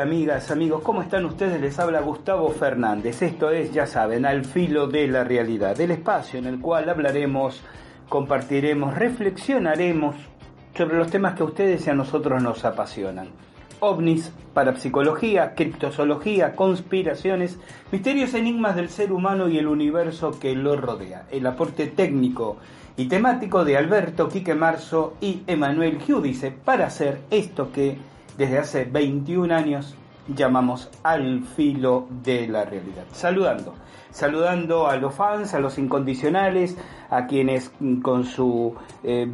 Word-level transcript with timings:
Amigas, 0.00 0.50
amigos, 0.50 0.80
¿cómo 0.82 1.02
están 1.02 1.26
ustedes? 1.26 1.60
Les 1.60 1.78
habla 1.78 2.00
Gustavo 2.00 2.48
Fernández. 2.52 3.20
Esto 3.20 3.50
es, 3.50 3.70
ya 3.70 3.86
saben, 3.86 4.24
al 4.24 4.46
filo 4.46 4.86
de 4.86 5.06
la 5.06 5.24
realidad, 5.24 5.76
del 5.76 5.90
espacio 5.90 6.38
en 6.38 6.46
el 6.46 6.58
cual 6.58 6.88
hablaremos, 6.88 7.60
compartiremos, 8.08 8.94
reflexionaremos 8.94 10.16
sobre 10.74 10.96
los 10.96 11.10
temas 11.10 11.34
que 11.34 11.42
a 11.42 11.44
ustedes 11.44 11.86
y 11.86 11.90
a 11.90 11.94
nosotros 11.94 12.42
nos 12.42 12.64
apasionan. 12.64 13.28
OVNIs, 13.80 14.32
parapsicología, 14.54 15.54
criptozoología, 15.54 16.56
conspiraciones, 16.56 17.58
misterios 17.92 18.32
enigmas 18.32 18.76
del 18.76 18.88
ser 18.88 19.12
humano 19.12 19.50
y 19.50 19.58
el 19.58 19.66
universo 19.66 20.40
que 20.40 20.54
lo 20.54 20.76
rodea. 20.76 21.26
El 21.30 21.46
aporte 21.46 21.88
técnico 21.88 22.56
y 22.96 23.04
temático 23.04 23.66
de 23.66 23.76
Alberto 23.76 24.30
Quique 24.30 24.54
Marzo 24.54 25.18
y 25.20 25.42
Emanuel 25.46 25.98
Giudice 26.00 26.52
para 26.52 26.86
hacer 26.86 27.20
esto 27.30 27.70
que 27.70 27.98
desde 28.40 28.58
hace 28.58 28.84
21 28.86 29.54
años 29.54 29.94
llamamos 30.26 30.90
al 31.02 31.42
filo 31.42 32.06
de 32.22 32.48
la 32.48 32.64
realidad. 32.64 33.04
Saludando, 33.12 33.74
saludando 34.10 34.86
a 34.88 34.96
los 34.96 35.14
fans, 35.14 35.52
a 35.52 35.60
los 35.60 35.76
incondicionales, 35.76 36.74
a 37.10 37.26
quienes 37.26 37.70
con 38.00 38.24
su 38.24 38.74
eh, 39.04 39.28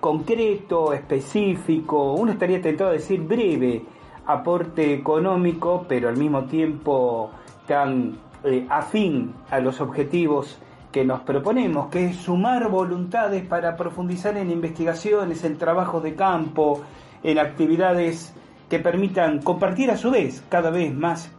concreto, 0.00 0.92
específico, 0.92 2.12
uno 2.12 2.32
estaría 2.32 2.60
tentado 2.60 2.90
a 2.90 2.92
decir 2.92 3.22
breve 3.22 3.82
aporte 4.26 4.92
económico, 4.92 5.86
pero 5.88 6.10
al 6.10 6.18
mismo 6.18 6.44
tiempo 6.44 7.30
tan 7.66 8.18
eh, 8.44 8.66
afín 8.68 9.32
a 9.50 9.60
los 9.60 9.80
objetivos 9.80 10.58
que 10.90 11.06
nos 11.06 11.20
proponemos, 11.22 11.88
que 11.88 12.04
es 12.08 12.16
sumar 12.16 12.68
voluntades 12.68 13.46
para 13.46 13.76
profundizar 13.76 14.36
en 14.36 14.50
investigaciones, 14.50 15.42
en 15.44 15.56
trabajos 15.56 16.02
de 16.02 16.14
campo, 16.14 16.82
en 17.22 17.38
actividades 17.38 18.34
que 18.68 18.78
permitan 18.78 19.40
compartir 19.42 19.90
a 19.90 19.96
su 19.96 20.10
vez 20.10 20.42
cada 20.48 20.70
vez 20.70 20.94
más 20.94 21.30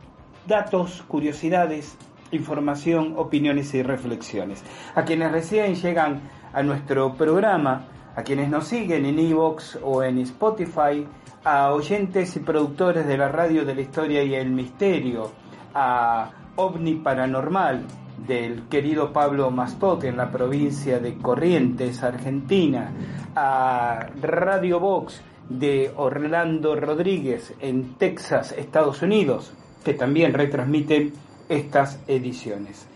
datos, 0.48 1.04
curiosidades, 1.08 1.98
información, 2.32 3.16
opiniones 3.18 3.74
y 3.74 3.84
reflexiones. 3.84 4.64
A 4.96 5.04
quienes 5.04 5.32
recién 5.32 5.76
llegan 5.76 6.22
a 6.54 6.62
nuestro 6.64 7.14
programa, 7.14 7.86
a 8.16 8.24
quienes 8.24 8.50
nos 8.50 8.68
siguen 8.68 9.06
en 9.06 9.20
Evox 9.20 9.80
o 9.82 10.04
en 10.04 10.20
Spotify, 10.20 11.06
a 11.44 11.72
oyentes 11.74 12.36
y 12.36 12.40
productores 12.40 13.08
de 13.08 13.18
la 13.18 13.30
radio 13.30 13.66
de 13.66 13.76
la 13.76 13.82
historia 13.82 14.24
y 14.24 14.36
el 14.36 14.52
misterio, 14.52 15.32
a 15.74 16.30
OVNI 16.56 16.96
Paranormal 16.96 17.84
del 18.28 18.68
querido 18.68 19.12
Pablo 19.12 19.50
Mastot 19.50 20.04
en 20.04 20.18
la 20.18 20.30
provincia 20.32 21.00
de 21.00 21.18
Corrientes, 21.18 22.04
Argentina, 22.04 22.92
a 23.36 24.08
Radio 24.22 24.80
Vox 24.80 25.22
de 25.54 25.92
Orlando 25.96 26.76
Rodríguez 26.76 27.54
en 27.60 27.96
Texas, 27.96 28.54
Estados 28.58 29.02
Unidos, 29.02 29.54
que 29.84 29.94
también 29.94 30.34
retransmiten 30.34 31.14
estas 31.50 32.00
ediciones. 32.08 32.88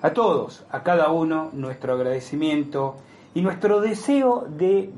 A 0.00 0.10
todos, 0.10 0.64
a 0.70 0.82
cada 0.82 1.10
uno, 1.10 1.50
nuestro 1.52 1.94
agradecimiento 1.94 2.96
y 3.34 3.42
nuestro 3.42 3.80
deseo 3.80 4.46
de... 4.48 4.90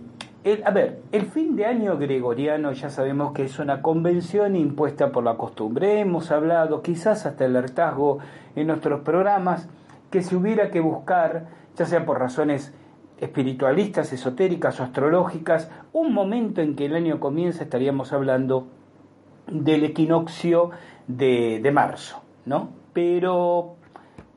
El, 0.43 0.63
a 0.65 0.71
ver, 0.71 1.03
el 1.13 1.27
fin 1.27 1.55
de 1.57 1.67
año 1.67 1.99
gregoriano 1.99 2.73
ya 2.73 2.89
sabemos 2.89 3.33
que 3.33 3.45
es 3.45 3.59
una 3.59 3.83
convención 3.83 4.57
impuesta 4.57 5.11
por 5.11 5.25
la 5.25 5.37
costumbre. 5.37 6.01
Hemos 6.01 6.31
hablado 6.31 6.81
quizás 6.81 7.27
hasta 7.27 7.45
el 7.45 7.57
hartazgo 7.57 8.19
en 8.57 8.69
nuestros 8.69 9.01
programas 9.01 9.69
que 10.11 10.23
se 10.23 10.37
hubiera 10.37 10.71
que 10.71 10.81
buscar, 10.81 11.49
ya 11.77 11.85
sea 11.85 12.07
por 12.07 12.19
razones 12.19 12.73
espiritualistas, 13.21 14.13
esotéricas 14.13 14.81
o 14.81 14.83
astrológicas, 14.83 15.71
un 15.93 16.13
momento 16.13 16.61
en 16.61 16.75
que 16.75 16.87
el 16.87 16.95
año 16.95 17.21
comienza 17.21 17.65
estaríamos 17.65 18.13
hablando 18.13 18.69
del 19.47 19.85
equinoccio 19.85 20.71
de, 21.07 21.61
de 21.63 21.71
marzo, 21.71 22.23
¿no? 22.47 22.71
Pero 22.93 23.77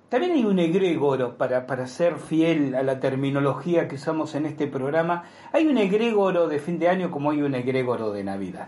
también 0.09 0.33
hay 0.33 0.45
un 0.45 0.59
egregoro, 0.59 1.37
para, 1.37 1.65
para 1.65 1.87
ser 1.87 2.19
fiel 2.19 2.75
a 2.75 2.83
la 2.83 2.99
terminología 2.99 3.87
que 3.87 3.95
usamos 3.95 4.35
en 4.35 4.45
este 4.45 4.67
programa, 4.67 5.23
hay 5.51 5.65
un 5.65 5.77
egregoro 5.77 6.47
de 6.47 6.59
fin 6.59 6.77
de 6.77 6.89
año 6.89 7.09
como 7.09 7.31
hay 7.31 7.41
un 7.41 7.55
egregoro 7.55 8.11
de 8.11 8.23
Navidad. 8.23 8.67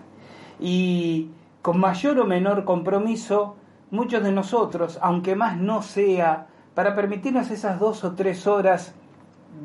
Y 0.59 1.29
con 1.61 1.79
mayor 1.79 2.19
o 2.19 2.25
menor 2.25 2.63
compromiso, 2.63 3.57
muchos 3.91 4.23
de 4.23 4.31
nosotros, 4.31 4.97
aunque 5.01 5.35
más 5.35 5.57
no 5.57 5.81
sea, 5.81 6.47
para 6.73 6.95
permitirnos 6.95 7.51
esas 7.51 7.79
dos 7.79 8.03
o 8.03 8.15
tres 8.15 8.47
horas 8.47 8.95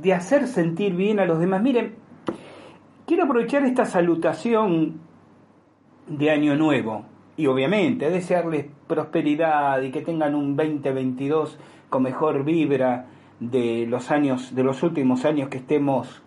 de 0.03 0.15
hacer 0.15 0.47
sentir 0.47 0.95
bien 0.95 1.21
a 1.21 1.25
los 1.25 1.39
demás. 1.39 1.63
Miren, 1.63 1.95
quiero 3.07 3.25
aprovechar 3.25 3.65
esta 3.65 3.85
salutación 3.85 5.01
de 6.07 6.31
Año 6.31 6.57
Nuevo 6.57 7.05
y 7.37 7.47
obviamente 7.47 8.11
desearles 8.11 8.67
prosperidad 8.87 9.81
y 9.83 9.91
que 9.91 10.03
tengan 10.03 10.35
un 10.35 10.57
2022 10.57 11.59
con 11.89 12.03
mejor 12.03 12.45
vibra 12.45 13.07
de 13.41 13.87
los 13.89 14.11
años, 14.11 14.55
de 14.55 14.63
los 14.63 14.83
últimos 14.83 15.25
años 15.25 15.49
que 15.49 15.59
estemos 15.59 16.23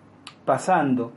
pasando. 0.46 1.12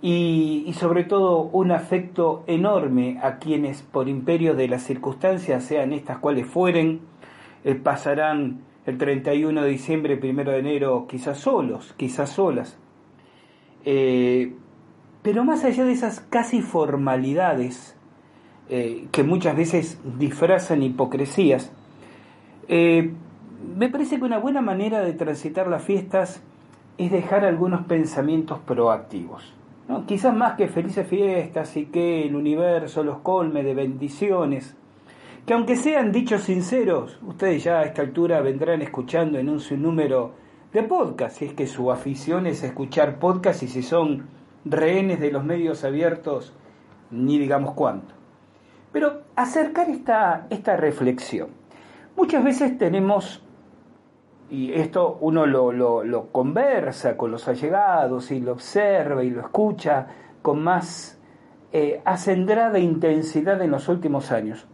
Y, 0.00 0.72
sobre 0.78 1.02
todo 1.02 1.40
un 1.40 1.72
afecto 1.72 2.44
enorme 2.46 3.18
a 3.20 3.38
quienes 3.38 3.82
por 3.82 4.08
imperio 4.08 4.54
de 4.54 4.68
las 4.68 4.82
circunstancias, 4.82 5.64
sean 5.64 5.92
estas 5.92 6.18
cuales 6.18 6.46
fueren, 6.46 7.00
eh, 7.64 7.74
pasarán 7.74 8.60
el 8.88 8.96
31 8.96 9.62
de 9.62 9.68
diciembre, 9.68 10.18
1 10.22 10.44
de 10.44 10.58
enero, 10.58 11.06
quizás 11.08 11.38
solos, 11.38 11.94
quizás 11.98 12.30
solas. 12.30 12.78
Eh, 13.84 14.54
pero 15.22 15.44
más 15.44 15.62
allá 15.64 15.84
de 15.84 15.92
esas 15.92 16.20
casi 16.20 16.62
formalidades, 16.62 17.96
eh, 18.70 19.06
que 19.12 19.24
muchas 19.24 19.56
veces 19.56 20.00
disfrazan 20.18 20.82
hipocresías, 20.82 21.70
eh, 22.68 23.12
me 23.76 23.90
parece 23.90 24.18
que 24.18 24.24
una 24.24 24.38
buena 24.38 24.62
manera 24.62 25.00
de 25.00 25.12
transitar 25.12 25.68
las 25.68 25.82
fiestas 25.82 26.42
es 26.96 27.10
dejar 27.10 27.44
algunos 27.44 27.84
pensamientos 27.86 28.58
proactivos. 28.60 29.52
¿no? 29.86 30.06
Quizás 30.06 30.34
más 30.34 30.54
que 30.54 30.66
felices 30.66 31.06
fiestas 31.06 31.76
y 31.76 31.86
que 31.86 32.24
el 32.24 32.34
universo 32.34 33.02
los 33.02 33.18
colme 33.18 33.62
de 33.62 33.74
bendiciones, 33.74 34.76
que 35.48 35.54
aunque 35.54 35.76
sean 35.76 36.12
dichos 36.12 36.42
sinceros, 36.42 37.18
ustedes 37.22 37.64
ya 37.64 37.78
a 37.78 37.84
esta 37.84 38.02
altura 38.02 38.42
vendrán 38.42 38.82
escuchando 38.82 39.38
en 39.38 39.48
un 39.48 39.60
sinnúmero 39.60 40.34
de 40.74 40.82
podcasts, 40.82 41.38
si 41.38 41.46
es 41.46 41.54
que 41.54 41.66
su 41.66 41.90
afición 41.90 42.46
es 42.46 42.62
escuchar 42.62 43.18
podcasts 43.18 43.62
y 43.62 43.68
si 43.68 43.82
son 43.82 44.28
rehenes 44.66 45.20
de 45.20 45.32
los 45.32 45.42
medios 45.42 45.84
abiertos, 45.84 46.52
ni 47.10 47.38
digamos 47.38 47.72
cuánto. 47.72 48.14
Pero 48.92 49.22
acercar 49.36 49.88
esta, 49.88 50.48
esta 50.50 50.76
reflexión. 50.76 51.48
Muchas 52.14 52.44
veces 52.44 52.76
tenemos, 52.76 53.42
y 54.50 54.74
esto 54.74 55.16
uno 55.22 55.46
lo, 55.46 55.72
lo, 55.72 56.26
conversa 56.30 57.16
con 57.16 57.30
los 57.30 57.48
allegados 57.48 58.30
y 58.32 58.40
lo 58.40 58.52
observa 58.52 59.24
y 59.24 59.30
lo 59.30 59.40
escucha 59.40 60.08
con 60.42 60.62
más 60.62 61.18
eh, 61.72 62.02
acendrada 62.04 62.78
intensidad 62.78 63.62
en 63.62 63.70
los 63.70 63.88
últimos 63.88 64.30
años. 64.30 64.68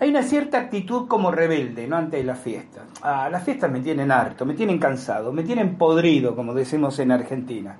Hay 0.00 0.10
una 0.10 0.22
cierta 0.22 0.58
actitud 0.58 1.08
como 1.08 1.30
rebelde, 1.30 1.86
¿no? 1.86 1.96
Ante 1.96 2.22
la 2.22 2.34
fiesta. 2.34 2.84
Ah, 3.02 3.28
las 3.30 3.42
fiestas 3.42 3.70
me 3.70 3.80
tienen 3.80 4.10
harto, 4.10 4.46
me 4.46 4.54
tienen 4.54 4.78
cansado, 4.78 5.32
me 5.32 5.42
tienen 5.42 5.76
podrido, 5.76 6.34
como 6.36 6.54
decimos 6.54 6.98
en 6.98 7.12
Argentina. 7.12 7.76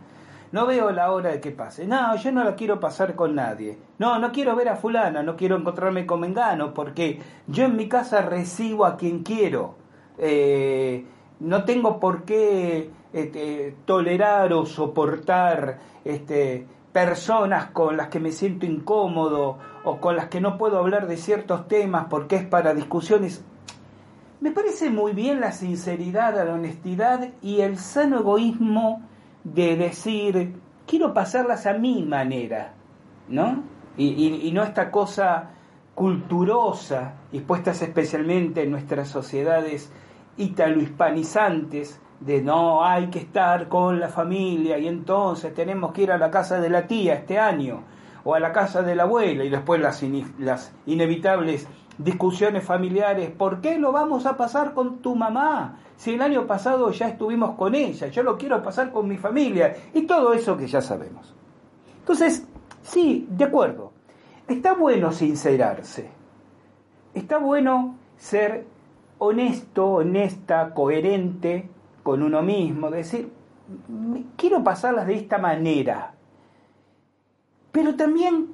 no 0.52 0.67
veo 0.67 0.91
la 0.91 1.11
hora 1.11 1.31
de 1.31 1.41
que 1.41 1.50
pase. 1.50 1.87
No, 1.87 2.14
yo 2.17 2.31
no 2.31 2.44
la 2.44 2.55
quiero 2.55 2.79
pasar 2.79 3.14
con 3.14 3.35
nadie. 3.35 3.79
No, 3.99 4.19
no 4.19 4.31
quiero 4.32 4.55
ver 4.55 4.69
a 4.69 4.76
fulana, 4.76 5.23
no 5.23 5.37
quiero 5.37 5.56
encontrarme 5.56 6.06
con 6.06 6.20
Mengano, 6.20 6.73
porque 6.73 7.20
yo 7.49 7.64
en 7.64 7.76
mi 7.76 7.88
casa 7.88 8.23
recibo 8.23 8.85
a 8.87 8.96
quien 8.96 9.23
quiero. 9.23 9.75
Eh, 10.19 11.05
no 11.41 11.64
tengo 11.64 11.99
por 11.99 12.25
qué 12.25 12.91
este, 13.12 13.76
tolerar 13.85 14.52
o 14.52 14.64
soportar 14.67 15.79
este, 16.05 16.67
personas 16.93 17.70
con 17.70 17.96
las 17.96 18.08
que 18.08 18.20
me 18.20 18.31
siento 18.31 18.67
incómodo 18.67 19.58
o 19.84 19.98
con 19.98 20.16
las 20.16 20.28
que 20.28 20.40
no 20.40 20.56
puedo 20.56 20.78
hablar 20.78 21.06
de 21.06 21.16
ciertos 21.16 21.69
temas 21.69 22.06
porque 22.08 22.36
es 22.36 22.46
para 22.46 22.75
discusiones. 22.75 23.44
Me 24.40 24.50
parece 24.50 24.90
muy 24.90 25.12
bien 25.12 25.40
la 25.40 25.52
sinceridad, 25.52 26.34
la 26.34 26.52
honestidad 26.52 27.28
y 27.42 27.60
el 27.60 27.78
sano 27.78 28.20
egoísmo 28.20 29.02
de 29.44 29.76
decir, 29.76 30.54
quiero 30.86 31.14
pasarlas 31.14 31.66
a 31.66 31.75
mi 31.75 32.02
manera, 32.02 32.75
¿no? 33.28 33.62
Y, 33.96 34.50
no 34.52 34.62
esta 34.62 34.90
cosa 34.90 35.50
culturosa, 35.94 37.14
y 37.31 37.40
puestas 37.40 37.81
especialmente 37.82 38.62
en 38.62 38.70
nuestras 38.72 39.08
sociedades 39.08 39.92
italo-hispanizantes, 40.36 42.00
de 42.20 42.42
no 42.42 42.84
hay 42.84 43.08
que 43.08 43.19
estar 43.19 43.69
con 43.69 44.00
la 44.00 44.08
familia 44.08 44.78
y 44.78 44.88
entonces 44.88 45.52
tenemos 45.52 45.92
que 45.92 46.02
ir 46.02 46.12
a 46.12 46.19
la 46.19 46.31
casa 46.31 46.58
de 46.58 46.70
la 46.70 46.86
tía 46.86 47.14
este 47.14 47.38
año 47.38 47.82
o 48.24 48.34
a 48.34 48.40
la 48.40 48.52
casa 48.52 48.82
de 48.82 48.94
la 48.94 49.04
abuela 49.04 49.44
y 49.44 49.50
después 49.50 49.80
las, 49.80 50.02
las 50.38 50.72
inevitables 50.86 51.68
discusiones 51.98 52.64
familiares, 52.64 53.30
¿por 53.30 53.60
qué 53.60 53.78
lo 53.78 53.92
vamos 53.92 54.26
a 54.26 54.36
pasar 54.36 54.74
con 54.74 54.98
tu 54.98 55.14
mamá? 55.14 55.78
Si 55.96 56.14
el 56.14 56.22
año 56.22 56.46
pasado 56.46 56.90
ya 56.90 57.08
estuvimos 57.08 57.54
con 57.56 57.74
ella, 57.74 58.08
yo 58.08 58.22
lo 58.22 58.36
quiero 58.36 58.62
pasar 58.62 58.90
con 58.90 59.08
mi 59.08 59.16
familia 59.16 59.76
y 59.92 60.02
todo 60.02 60.32
eso 60.32 60.56
que 60.56 60.66
ya 60.66 60.80
sabemos. 60.80 61.34
Entonces, 62.00 62.46
sí, 62.82 63.26
de 63.30 63.44
acuerdo, 63.44 63.92
está 64.48 64.74
bueno 64.74 65.12
sincerarse, 65.12 66.10
está 67.14 67.38
bueno 67.38 67.96
ser 68.16 68.66
honesto, 69.18 69.86
honesta, 69.86 70.74
coherente 70.74 71.68
con 72.02 72.22
uno 72.22 72.42
mismo, 72.42 72.90
decir, 72.90 73.30
quiero 74.36 74.62
pasarlas 74.62 75.06
de 75.06 75.14
esta 75.14 75.38
manera. 75.38 76.13
Pero 77.74 77.96
también 77.96 78.50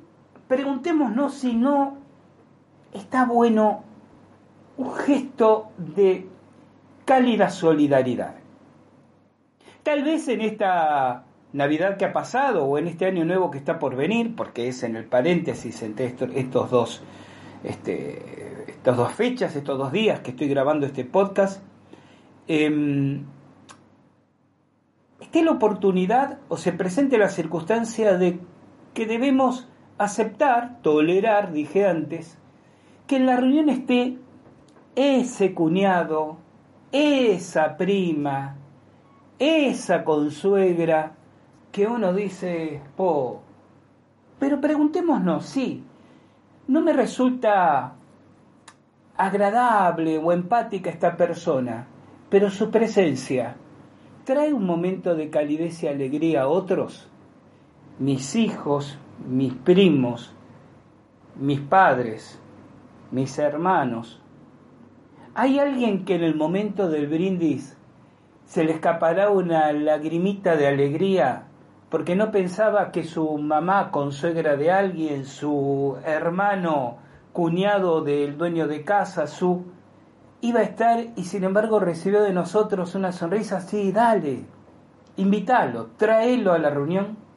preguntémonos 0.48 1.34
si 1.34 1.54
no 1.54 1.98
está 2.94 3.26
bueno 3.26 3.84
un 4.78 4.94
gesto 4.94 5.72
de 5.76 6.26
cálida 7.04 7.50
solidaridad. 7.50 8.36
Tal 9.82 10.04
vez 10.04 10.26
en 10.28 10.40
esta 10.40 11.24
Navidad 11.52 11.98
que 11.98 12.06
ha 12.06 12.14
pasado 12.14 12.64
o 12.64 12.78
en 12.78 12.88
este 12.88 13.04
año 13.04 13.26
nuevo 13.26 13.50
que 13.50 13.58
está 13.58 13.78
por 13.78 13.94
venir, 13.94 14.34
porque 14.34 14.68
es 14.68 14.82
en 14.84 14.96
el 14.96 15.04
paréntesis 15.04 15.82
entre 15.82 16.06
estos 16.06 16.70
dos, 16.70 17.02
este, 17.62 18.64
estas 18.68 18.96
dos 18.96 19.12
fechas, 19.12 19.54
estos 19.54 19.76
dos 19.76 19.92
días 19.92 20.20
que 20.20 20.30
estoy 20.30 20.48
grabando 20.48 20.86
este 20.86 21.04
podcast, 21.04 21.62
eh, 22.48 23.20
esté 25.20 25.42
la 25.44 25.50
oportunidad 25.50 26.38
o 26.48 26.56
se 26.56 26.72
presente 26.72 27.18
la 27.18 27.28
circunstancia 27.28 28.16
de 28.16 28.40
que 28.94 29.06
debemos 29.06 29.68
aceptar, 29.98 30.80
tolerar, 30.82 31.52
dije 31.52 31.86
antes, 31.86 32.38
que 33.06 33.16
en 33.16 33.26
la 33.26 33.36
reunión 33.36 33.68
esté 33.68 34.16
ese 34.94 35.54
cuñado, 35.54 36.38
esa 36.92 37.76
prima, 37.76 38.56
esa 39.38 40.04
consuegra, 40.04 41.12
que 41.72 41.86
uno 41.86 42.12
dice, 42.12 42.82
po, 42.96 43.42
pero 44.38 44.60
preguntémonos, 44.60 45.46
sí, 45.46 45.84
no 46.66 46.80
me 46.80 46.92
resulta 46.92 47.94
agradable 49.16 50.18
o 50.18 50.32
empática 50.32 50.90
esta 50.90 51.16
persona, 51.16 51.86
pero 52.30 52.50
su 52.50 52.70
presencia 52.70 53.56
trae 54.24 54.52
un 54.52 54.64
momento 54.64 55.14
de 55.14 55.30
calidez 55.30 55.82
y 55.82 55.88
alegría 55.88 56.42
a 56.42 56.48
otros, 56.48 57.08
mis 58.00 58.34
hijos, 58.34 58.98
mis 59.28 59.52
primos, 59.52 60.32
mis 61.36 61.60
padres, 61.60 62.40
mis 63.10 63.38
hermanos. 63.38 64.20
¿Hay 65.34 65.58
alguien 65.58 66.06
que 66.06 66.14
en 66.14 66.24
el 66.24 66.34
momento 66.34 66.88
del 66.88 67.08
brindis 67.08 67.76
se 68.46 68.64
le 68.64 68.72
escapará 68.72 69.28
una 69.30 69.70
lagrimita 69.72 70.56
de 70.56 70.66
alegría 70.66 71.44
porque 71.90 72.16
no 72.16 72.30
pensaba 72.30 72.90
que 72.90 73.04
su 73.04 73.36
mamá 73.36 73.90
consuegra 73.90 74.56
de 74.56 74.70
alguien, 74.70 75.26
su 75.26 75.98
hermano 76.04 76.96
cuñado 77.32 78.02
del 78.02 78.38
dueño 78.38 78.66
de 78.66 78.82
casa, 78.82 79.26
su 79.26 79.64
iba 80.40 80.60
a 80.60 80.64
estar 80.64 81.04
y 81.16 81.24
sin 81.24 81.44
embargo 81.44 81.80
recibió 81.80 82.22
de 82.22 82.32
nosotros 82.32 82.94
una 82.94 83.12
sonrisa, 83.12 83.60
sí, 83.60 83.92
dale, 83.92 84.46
invítalo, 85.18 85.88
tráelo 85.98 86.54
a 86.54 86.58
la 86.58 86.70
reunión. 86.70 87.29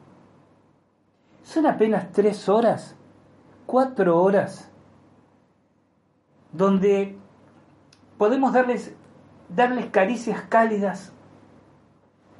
Son 1.44 1.66
apenas 1.66 2.10
tres 2.10 2.48
horas, 2.48 2.96
cuatro 3.66 4.20
horas, 4.20 4.68
donde 6.50 7.16
podemos 8.18 8.52
darles, 8.52 8.96
darles 9.48 9.86
caricias 9.86 10.42
cálidas, 10.48 11.12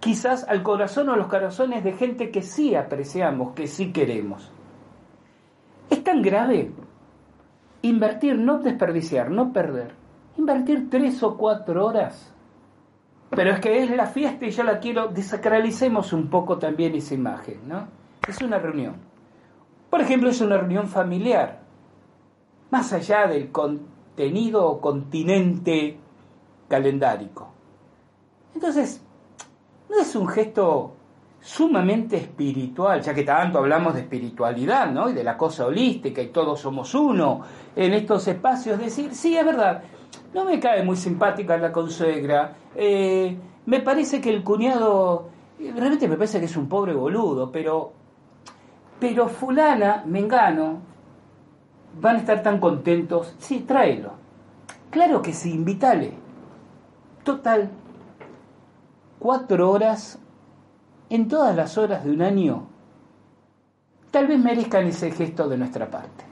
quizás 0.00 0.44
al 0.48 0.64
corazón 0.64 1.08
o 1.08 1.12
a 1.12 1.16
los 1.16 1.28
corazones 1.28 1.84
de 1.84 1.92
gente 1.92 2.32
que 2.32 2.42
sí 2.42 2.74
apreciamos, 2.74 3.54
que 3.54 3.68
sí 3.68 3.92
queremos. 3.92 4.50
Es 5.88 6.02
tan 6.02 6.20
grave 6.20 6.72
invertir, 7.82 8.36
no 8.36 8.58
desperdiciar, 8.58 9.30
no 9.30 9.52
perder 9.52 10.02
invertir 10.36 10.88
tres 10.90 11.22
o 11.22 11.36
cuatro 11.36 11.86
horas. 11.86 12.32
Pero 13.30 13.50
es 13.50 13.60
que 13.60 13.82
es 13.82 13.90
la 13.90 14.06
fiesta 14.06 14.46
y 14.46 14.50
yo 14.50 14.62
la 14.62 14.78
quiero, 14.78 15.08
desacralicemos 15.08 16.12
un 16.12 16.28
poco 16.28 16.58
también 16.58 16.94
esa 16.94 17.14
imagen, 17.14 17.68
¿no? 17.68 18.03
Es 18.28 18.40
una 18.42 18.58
reunión. 18.58 18.96
Por 19.90 20.00
ejemplo, 20.00 20.30
es 20.30 20.40
una 20.40 20.56
reunión 20.56 20.88
familiar. 20.88 21.60
Más 22.70 22.92
allá 22.92 23.26
del 23.26 23.50
contenido 23.52 24.66
o 24.66 24.80
continente 24.80 25.98
calendárico. 26.68 27.52
Entonces, 28.54 29.02
no 29.88 29.98
es 29.98 30.16
un 30.16 30.26
gesto 30.28 30.94
sumamente 31.40 32.16
espiritual, 32.16 33.02
ya 33.02 33.12
que 33.14 33.22
tanto 33.22 33.58
hablamos 33.58 33.94
de 33.94 34.00
espiritualidad, 34.00 34.90
¿no? 34.90 35.10
Y 35.10 35.12
de 35.12 35.22
la 35.22 35.36
cosa 35.36 35.66
holística 35.66 36.22
y 36.22 36.28
todos 36.28 36.58
somos 36.60 36.94
uno 36.94 37.42
en 37.76 37.92
estos 37.92 38.26
espacios, 38.28 38.78
decir, 38.78 39.14
sí, 39.14 39.36
es 39.36 39.44
verdad, 39.44 39.82
no 40.32 40.46
me 40.46 40.58
cae 40.58 40.82
muy 40.82 40.96
simpática 40.96 41.58
la 41.58 41.70
consuegra. 41.70 42.56
Eh, 42.74 43.36
me 43.66 43.80
parece 43.80 44.22
que 44.22 44.30
el 44.30 44.42
cuñado, 44.42 45.28
realmente 45.58 46.08
me 46.08 46.16
parece 46.16 46.40
que 46.40 46.46
es 46.46 46.56
un 46.56 46.66
pobre 46.66 46.94
boludo, 46.94 47.52
pero, 47.52 47.92
pero 49.04 49.28
fulana, 49.28 50.02
mengano, 50.06 50.78
van 52.00 52.16
a 52.16 52.18
estar 52.20 52.42
tan 52.42 52.58
contentos. 52.58 53.34
Sí, 53.36 53.60
tráelo. 53.60 54.12
Claro 54.88 55.20
que 55.20 55.34
sí, 55.34 55.52
invítale. 55.52 56.14
Total, 57.22 57.68
cuatro 59.18 59.70
horas 59.70 60.18
en 61.10 61.28
todas 61.28 61.54
las 61.54 61.76
horas 61.76 62.02
de 62.02 62.12
un 62.12 62.22
año, 62.22 62.66
tal 64.10 64.26
vez 64.26 64.38
merezcan 64.38 64.86
ese 64.86 65.10
gesto 65.10 65.50
de 65.50 65.58
nuestra 65.58 65.90
parte 65.90 66.24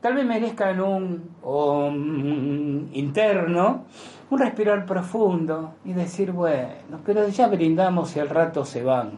tal 0.00 0.14
vez 0.14 0.26
merezcan 0.26 0.80
un, 0.80 2.90
interno, 2.92 3.84
un 4.28 4.38
respirar 4.38 4.86
profundo 4.86 5.74
y 5.84 5.92
decir, 5.92 6.32
bueno, 6.32 7.00
pero 7.04 7.28
ya 7.28 7.46
brindamos 7.46 8.16
y 8.16 8.20
al 8.20 8.28
rato 8.28 8.64
se 8.64 8.82
van. 8.82 9.12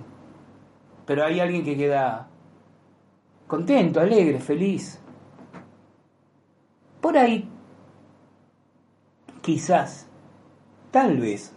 Pero 1.07 1.25
hay 1.25 1.40
alguien 1.40 1.64
que 1.64 1.76
queda 1.76 2.30
contento, 3.50 3.99
alegre, 3.99 4.38
feliz. 4.38 5.00
Por 7.00 7.19
ahí, 7.19 7.49
quizás, 9.42 10.07
tal 10.92 11.19
vez, 11.19 11.52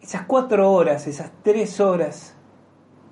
esas 0.00 0.22
cuatro 0.22 0.72
horas, 0.72 1.06
esas 1.06 1.32
tres 1.42 1.80
horas 1.80 2.34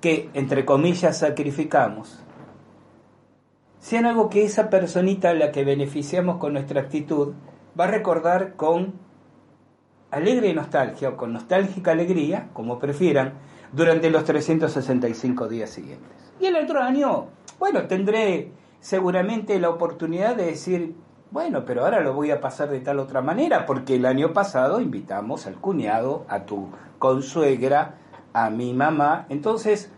que, 0.01 0.31
entre 0.33 0.65
comillas, 0.65 1.19
sacrificamos, 1.19 2.23
sean 3.79 4.07
algo 4.07 4.27
que 4.31 4.43
esa 4.43 4.71
personita 4.71 5.29
a 5.29 5.35
la 5.35 5.51
que 5.51 5.63
beneficiamos 5.63 6.37
con 6.37 6.53
nuestra 6.53 6.81
actitud 6.81 7.35
va 7.79 7.83
a 7.83 7.91
recordar 7.91 8.55
con 8.55 8.95
alegre 10.09 10.51
nostalgia 10.55 11.09
o 11.09 11.17
con 11.17 11.33
nostálgica 11.33 11.91
alegría, 11.91 12.49
como 12.53 12.79
prefieran, 12.79 13.35
durante 13.75 14.09
los 14.09 14.23
365 14.23 15.47
días 15.47 15.69
siguientes. 15.69 16.09
Y 16.39 16.45
el 16.45 16.55
otro 16.55 16.81
año, 16.81 17.27
bueno, 17.59 17.87
tendré 17.87 18.51
seguramente 18.79 19.59
la 19.59 19.69
oportunidad 19.69 20.35
de 20.35 20.45
decir, 20.45 20.95
bueno, 21.31 21.65
pero 21.65 21.83
ahora 21.83 21.99
lo 21.99 22.13
voy 22.13 22.31
a 22.31 22.39
pasar 22.39 22.69
de 22.69 22.79
tal 22.79 22.99
otra 22.99 23.21
manera, 23.21 23.65
porque 23.65 23.95
el 23.95 24.05
año 24.05 24.31
pasado 24.31 24.79
invitamos 24.79 25.45
al 25.47 25.55
cuñado, 25.55 26.25
a 26.29 26.45
tu 26.45 26.69
consuegra, 26.99 27.95
a 28.33 28.49
mi 28.49 28.73
mamá. 28.73 29.25
Entonces, 29.29 29.91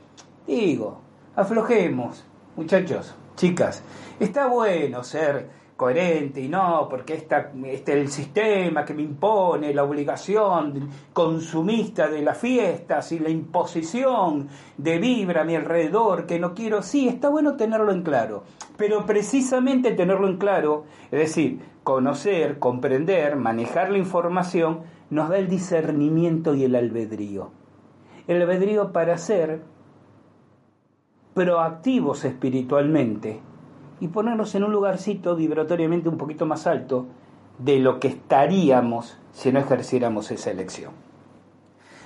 digo, 0.47 0.99
aflojemos, 1.35 2.25
muchachos, 2.55 3.13
chicas, 3.35 3.83
está 4.19 4.47
bueno 4.47 5.03
ser 5.03 5.56
coherente 5.77 6.41
y 6.41 6.49
no, 6.49 6.87
porque 6.89 7.13
esta, 7.13 7.51
este 7.65 7.93
el 7.93 8.09
sistema 8.09 8.83
que 8.83 8.95
me 8.95 9.03
impone 9.03 9.73
la 9.73 9.83
obligación 9.83 10.89
consumista 11.13 12.09
de 12.09 12.23
las 12.23 12.39
fiestas 12.39 13.11
y 13.11 13.19
la 13.19 13.29
imposición 13.29 14.49
de 14.75 14.97
vibra 14.97 15.41
a 15.41 15.45
mi 15.45 15.55
alrededor 15.55 16.25
que 16.25 16.39
no 16.39 16.55
quiero, 16.55 16.81
sí, 16.81 17.07
está 17.07 17.29
bueno 17.29 17.55
tenerlo 17.55 17.91
en 17.91 18.01
claro, 18.01 18.43
pero 18.75 19.05
precisamente 19.05 19.91
tenerlo 19.91 20.27
en 20.27 20.37
claro, 20.37 20.85
es 21.11 21.19
decir, 21.19 21.59
conocer, 21.83 22.57
comprender, 22.57 23.35
manejar 23.35 23.91
la 23.91 23.99
información, 23.99 24.81
nos 25.11 25.29
da 25.29 25.37
el 25.37 25.47
discernimiento 25.47 26.55
y 26.55 26.63
el 26.63 26.75
albedrío. 26.75 27.51
El 28.27 28.41
albedrío 28.41 28.91
para 28.91 29.17
ser 29.17 29.61
proactivos 31.35 32.25
espiritualmente 32.25 33.39
y 33.99 34.09
ponernos 34.09 34.53
en 34.55 34.63
un 34.63 34.71
lugarcito 34.71 35.35
vibratoriamente 35.35 36.09
un 36.09 36.17
poquito 36.17 36.45
más 36.45 36.67
alto 36.67 37.07
de 37.59 37.79
lo 37.79 37.99
que 37.99 38.09
estaríamos 38.09 39.17
si 39.31 39.51
no 39.51 39.59
ejerciéramos 39.59 40.31
esa 40.31 40.51
elección. 40.51 40.91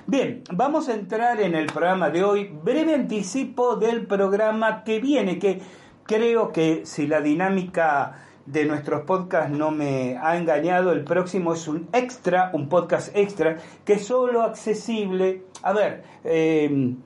Bien, 0.06 0.42
vamos 0.50 0.88
a 0.88 0.94
entrar 0.94 1.40
en 1.40 1.54
el 1.54 1.66
programa 1.66 2.10
de 2.10 2.24
hoy, 2.24 2.50
breve 2.64 2.94
anticipo 2.94 3.76
del 3.76 4.06
programa 4.06 4.82
que 4.82 4.98
viene, 4.98 5.38
que 5.38 5.60
creo 6.04 6.50
que 6.50 6.84
si 6.84 7.06
la 7.06 7.20
dinámica 7.20 8.24
de 8.46 8.64
nuestros 8.64 9.02
podcasts 9.02 9.56
no 9.56 9.70
me 9.70 10.18
ha 10.20 10.36
engañado, 10.36 10.90
el 10.90 11.04
próximo 11.04 11.52
es 11.52 11.68
un 11.68 11.88
extra, 11.92 12.50
un 12.52 12.68
podcast 12.68 13.16
extra, 13.16 13.58
que 13.84 13.92
es 13.94 14.04
solo 14.04 14.42
accesible, 14.42 15.44
a 15.62 15.72
ver, 15.72 16.02
eh, 16.24 16.96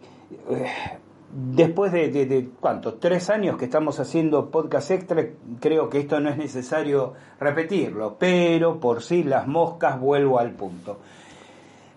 después 1.37 1.93
de, 1.93 2.09
de. 2.09 2.49
Tres 2.99 3.29
años 3.29 3.59
que 3.59 3.67
estamos 3.67 4.01
haciendo 4.01 4.51
podcast 4.51 4.91
extra, 4.91 5.27
creo 5.61 5.91
que 5.91 6.01
esto 6.01 6.19
no 6.19 6.31
es 6.31 6.39
necesario 6.39 7.13
repetirlo, 7.39 8.17
pero 8.19 8.81
por 8.81 9.03
si 9.03 9.23
las 9.23 9.47
moscas 9.47 10.01
vuelvo 10.01 10.39
al 10.39 10.53
punto. 10.53 10.99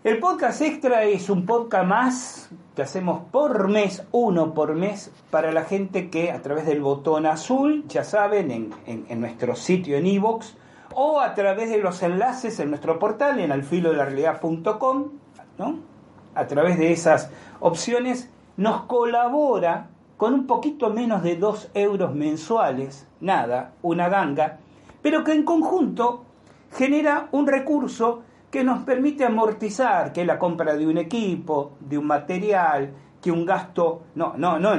El 0.04 0.20
podcast 0.20 0.62
extra 0.62 1.04
es 1.04 1.30
un 1.30 1.46
podcast 1.46 1.86
más 1.86 2.50
que 2.76 2.82
hacemos 2.82 3.22
por 3.32 3.68
mes, 3.70 4.04
uno 4.12 4.54
por 4.54 4.76
mes, 4.76 5.12
para 5.30 5.52
la 5.52 5.64
gente 5.64 6.10
que 6.10 6.32
a 6.32 6.42
través 6.42 6.66
del 6.66 6.82
botón 6.82 7.26
azul, 7.26 7.86
ya 7.88 8.04
saben, 8.04 8.52
en, 8.52 8.74
en, 8.86 9.22
nuestro 9.22 9.56
sitio 9.56 9.98
en 9.98 10.06
iVoox, 10.06 10.54
o 10.96 11.20
a 11.20 11.34
través 11.34 11.70
de 11.70 11.78
los 11.80 12.02
enlaces 12.02 12.60
en 12.60 12.70
nuestro 12.70 12.98
portal 12.98 13.40
en 13.40 13.52
alfilodelarrealidad.com, 13.52 15.06
¿no? 15.58 15.80
A 16.34 16.48
través 16.48 16.78
de 16.78 16.92
esas 16.92 17.30
opciones 17.60 18.30
nos 18.60 18.82
colabora 18.84 19.88
con 20.18 20.34
un 20.34 20.46
poquito 20.46 20.90
menos 20.90 21.24
de 21.24 21.38
2 21.38 21.72
euros 21.76 22.14
mensuales, 22.14 23.08
nada, 23.22 23.72
una 23.82 24.10
ganga, 24.10 24.60
pero 25.02 25.24
que 25.24 25.32
en 25.32 25.44
conjunto 25.44 26.26
genera 26.70 27.30
un 27.32 27.48
recurso 27.48 28.22
que 28.52 28.66
nos 28.66 28.84
permite 28.84 29.24
amortizar, 29.24 30.12
que 30.12 30.26
la 30.26 30.38
compra 30.38 30.76
de 30.76 30.86
un 30.86 30.98
equipo, 30.98 31.72
de 31.80 31.98
un 31.98 32.06
material, 32.06 32.92
que 33.22 33.32
un 33.32 33.46
gasto, 33.46 34.02
no, 34.16 34.34
no, 34.36 34.60
no, 34.60 34.76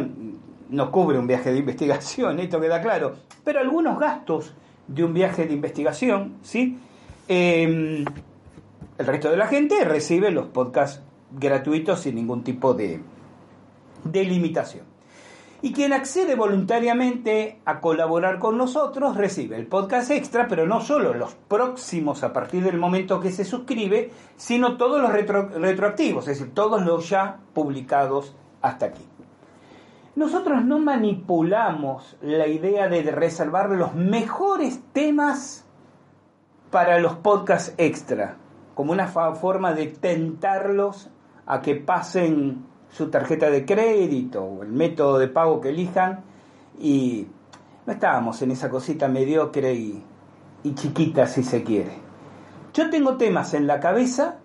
no 0.68 0.90
cubre 0.90 1.18
un 1.18 1.26
viaje 1.26 1.50
de 1.50 1.60
investigación, 1.60 2.38
esto 2.40 2.60
queda 2.60 2.82
claro, 2.82 3.14
pero 3.44 3.60
algunos 3.60 3.98
gastos 3.98 4.52
de 4.88 5.04
un 5.04 5.14
viaje 5.14 5.46
de 5.46 5.54
investigación, 5.54 6.34
¿sí? 6.42 6.76
Em, 7.28 8.04
el 8.98 9.06
resto 9.06 9.30
de 9.30 9.38
la 9.38 9.46
gente 9.46 9.82
recibe 9.84 10.30
los 10.30 10.48
podcasts 10.48 11.02
gratuitos 11.32 12.00
sin 12.00 12.16
ningún 12.16 12.44
tipo 12.44 12.74
de, 12.74 13.00
de 14.10 14.24
limitación. 14.24 14.84
Y 15.62 15.72
quien 15.74 15.92
accede 15.92 16.36
voluntariamente 16.36 17.60
a 17.66 17.80
colaborar 17.80 18.38
con 18.38 18.56
nosotros 18.56 19.16
recibe 19.16 19.56
el 19.56 19.66
podcast 19.66 20.10
extra, 20.10 20.48
pero 20.48 20.66
no 20.66 20.80
solo 20.80 21.12
los 21.12 21.34
próximos 21.34 22.22
a 22.22 22.32
partir 22.32 22.64
del 22.64 22.78
momento 22.78 23.20
que 23.20 23.30
se 23.30 23.44
suscribe, 23.44 24.10
sino 24.36 24.78
todos 24.78 25.02
los 25.02 25.12
retroactivos, 25.12 26.28
es 26.28 26.38
decir, 26.38 26.54
todos 26.54 26.82
los 26.82 27.10
ya 27.10 27.40
publicados 27.52 28.34
hasta 28.62 28.86
aquí. 28.86 29.04
Nosotros 30.16 30.64
no 30.64 30.78
manipulamos 30.78 32.16
la 32.22 32.46
idea 32.46 32.88
de 32.88 33.02
reservar 33.02 33.70
los 33.70 33.94
mejores 33.94 34.80
temas 34.92 35.66
para 36.70 37.00
los 37.00 37.16
podcasts 37.16 37.74
extra, 37.76 38.36
como 38.74 38.92
una 38.92 39.08
forma 39.08 39.74
de 39.74 39.88
tentarlos 39.88 41.10
a 41.44 41.60
que 41.60 41.74
pasen 41.74 42.69
su 42.90 43.08
tarjeta 43.08 43.50
de 43.50 43.64
crédito 43.64 44.42
o 44.42 44.62
el 44.62 44.72
método 44.72 45.18
de 45.18 45.28
pago 45.28 45.60
que 45.60 45.70
elijan 45.70 46.24
y 46.78 47.26
no 47.86 47.92
estábamos 47.92 48.40
en 48.42 48.50
esa 48.50 48.68
cosita 48.68 49.08
mediocre 49.08 49.74
y, 49.74 50.04
chiquita 50.74 51.26
si 51.26 51.42
se 51.42 51.62
quiere. 51.62 51.92
Yo 52.74 52.90
tengo 52.90 53.16
temas 53.16 53.54
en 53.54 53.66
la 53.66 53.80
cabeza, 53.80 54.38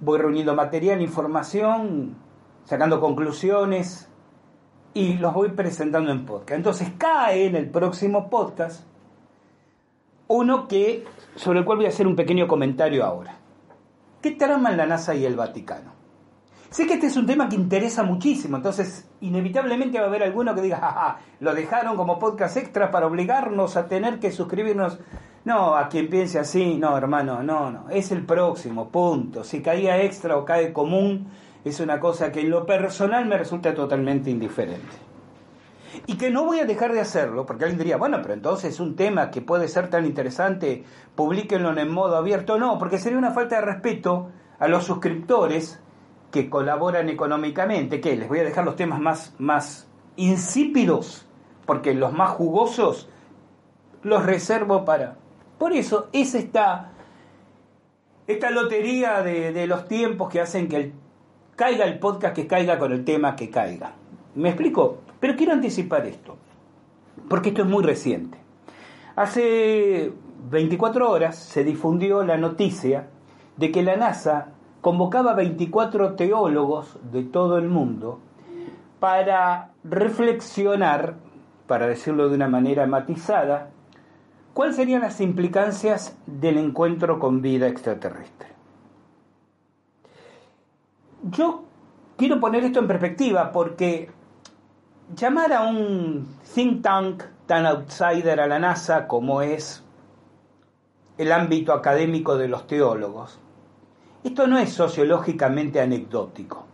voy 0.00 0.18
reuniendo 0.18 0.54
material, 0.54 1.00
información, 1.00 2.16
sacando 2.64 3.00
conclusiones 3.00 4.08
y 4.92 5.14
los 5.14 5.34
voy 5.34 5.50
presentando 5.50 6.12
en 6.12 6.26
podcast. 6.26 6.52
Entonces 6.52 6.92
cae 6.98 7.46
en 7.46 7.56
el 7.56 7.70
próximo 7.70 8.28
podcast 8.30 8.84
uno 10.28 10.68
que 10.68 11.04
sobre 11.36 11.60
el 11.60 11.64
cual 11.64 11.78
voy 11.78 11.86
a 11.86 11.90
hacer 11.90 12.06
un 12.06 12.16
pequeño 12.16 12.46
comentario 12.46 13.04
ahora. 13.04 13.36
¿Qué 14.22 14.30
traman 14.32 14.76
la 14.76 14.86
NASA 14.86 15.14
y 15.14 15.24
el 15.24 15.36
Vaticano? 15.36 16.03
Sé 16.74 16.88
que 16.88 16.94
este 16.94 17.06
es 17.06 17.16
un 17.16 17.24
tema 17.24 17.48
que 17.48 17.54
interesa 17.54 18.02
muchísimo, 18.02 18.56
entonces 18.56 19.08
inevitablemente 19.20 20.00
va 20.00 20.06
a 20.06 20.08
haber 20.08 20.24
alguno 20.24 20.56
que 20.56 20.62
diga, 20.62 20.78
jaja, 20.78 21.18
lo 21.38 21.54
dejaron 21.54 21.96
como 21.96 22.18
podcast 22.18 22.56
extra 22.56 22.90
para 22.90 23.06
obligarnos 23.06 23.76
a 23.76 23.86
tener 23.86 24.18
que 24.18 24.32
suscribirnos. 24.32 24.98
No, 25.44 25.76
a 25.76 25.88
quien 25.88 26.08
piense 26.08 26.40
así, 26.40 26.76
no, 26.76 26.98
hermano, 26.98 27.44
no, 27.44 27.70
no, 27.70 27.88
es 27.90 28.10
el 28.10 28.26
próximo, 28.26 28.88
punto. 28.88 29.44
Si 29.44 29.62
caía 29.62 30.02
extra 30.02 30.36
o 30.36 30.44
cae 30.44 30.72
común, 30.72 31.28
es 31.64 31.78
una 31.78 32.00
cosa 32.00 32.32
que 32.32 32.40
en 32.40 32.50
lo 32.50 32.66
personal 32.66 33.24
me 33.26 33.38
resulta 33.38 33.72
totalmente 33.72 34.30
indiferente. 34.30 34.96
Y 36.08 36.16
que 36.16 36.32
no 36.32 36.44
voy 36.44 36.58
a 36.58 36.64
dejar 36.64 36.92
de 36.92 37.02
hacerlo, 37.02 37.46
porque 37.46 37.66
alguien 37.66 37.78
diría, 37.78 37.98
bueno, 37.98 38.18
pero 38.20 38.34
entonces 38.34 38.74
es 38.74 38.80
un 38.80 38.96
tema 38.96 39.30
que 39.30 39.42
puede 39.42 39.68
ser 39.68 39.90
tan 39.90 40.06
interesante, 40.06 40.82
publíquenlo 41.14 41.78
en 41.78 41.88
modo 41.88 42.16
abierto. 42.16 42.58
No, 42.58 42.80
porque 42.80 42.98
sería 42.98 43.16
una 43.16 43.30
falta 43.30 43.54
de 43.54 43.62
respeto 43.62 44.32
a 44.58 44.66
los 44.66 44.82
suscriptores 44.82 45.83
que 46.34 46.50
colaboran 46.50 47.08
económicamente, 47.10 48.00
que 48.00 48.16
les 48.16 48.28
voy 48.28 48.40
a 48.40 48.42
dejar 48.42 48.64
los 48.64 48.74
temas 48.74 48.98
más, 48.98 49.36
más 49.38 49.86
insípidos, 50.16 51.28
porque 51.64 51.94
los 51.94 52.12
más 52.12 52.30
jugosos 52.30 53.08
los 54.02 54.26
reservo 54.26 54.84
para... 54.84 55.16
Por 55.58 55.72
eso 55.72 56.08
es 56.12 56.34
esta, 56.34 56.90
esta 58.26 58.50
lotería 58.50 59.22
de, 59.22 59.64
los 59.68 59.86
tiempos 59.86 60.28
que 60.28 60.40
hacen 60.40 60.66
que 60.66 60.90
caiga 61.54 61.84
el 61.84 62.00
podcast 62.00 62.34
que 62.34 62.48
caiga 62.48 62.80
con 62.80 62.90
el 62.90 63.04
tema 63.04 63.36
que 63.36 63.48
caiga. 63.48 63.92
¿Me 64.34 64.48
explico? 64.48 65.02
Pero 65.20 65.36
quiero 65.36 65.52
anticipar 65.52 66.04
esto, 66.04 66.36
porque 67.28 67.50
esto 67.50 67.62
es 67.62 67.68
muy 67.68 67.84
reciente. 67.84 68.38
Hace 69.14 70.12
24 70.50 71.08
horas 71.08 71.36
se 71.38 71.62
difundió 71.62 72.24
la 72.24 72.36
noticia 72.38 73.06
de 73.56 73.70
que 73.70 73.84
la 73.84 73.94
NASA 73.94 74.53
convocaba 74.84 75.32
24 75.32 76.14
teólogos 76.14 76.98
de 77.10 77.22
todo 77.22 77.56
el 77.56 77.68
mundo 77.68 78.20
para 79.00 79.70
reflexionar, 79.82 81.14
para 81.66 81.86
decirlo 81.86 82.28
de 82.28 82.34
una 82.34 82.48
manera 82.48 82.86
matizada, 82.86 83.70
cuáles 84.52 84.76
serían 84.76 85.00
las 85.00 85.22
implicancias 85.22 86.18
del 86.26 86.58
encuentro 86.58 87.18
con 87.18 87.40
vida 87.40 87.66
extraterrestre. 87.66 88.48
Yo 91.30 91.62
quiero 92.18 92.38
poner 92.38 92.64
esto 92.64 92.80
en 92.80 92.86
perspectiva 92.86 93.52
porque 93.52 94.10
llamar 95.16 95.54
a 95.54 95.62
un 95.62 96.28
think 96.54 96.82
tank 96.82 97.22
tan 97.46 97.64
outsider 97.64 98.38
a 98.38 98.46
la 98.46 98.58
NASA 98.58 99.08
como 99.08 99.40
es 99.40 99.82
el 101.16 101.32
ámbito 101.32 101.72
académico 101.72 102.36
de 102.36 102.48
los 102.48 102.66
teólogos 102.66 103.40
esto 104.24 104.46
no 104.46 104.58
es 104.58 104.70
sociológicamente 104.72 105.80
anecdótico. 105.80 106.64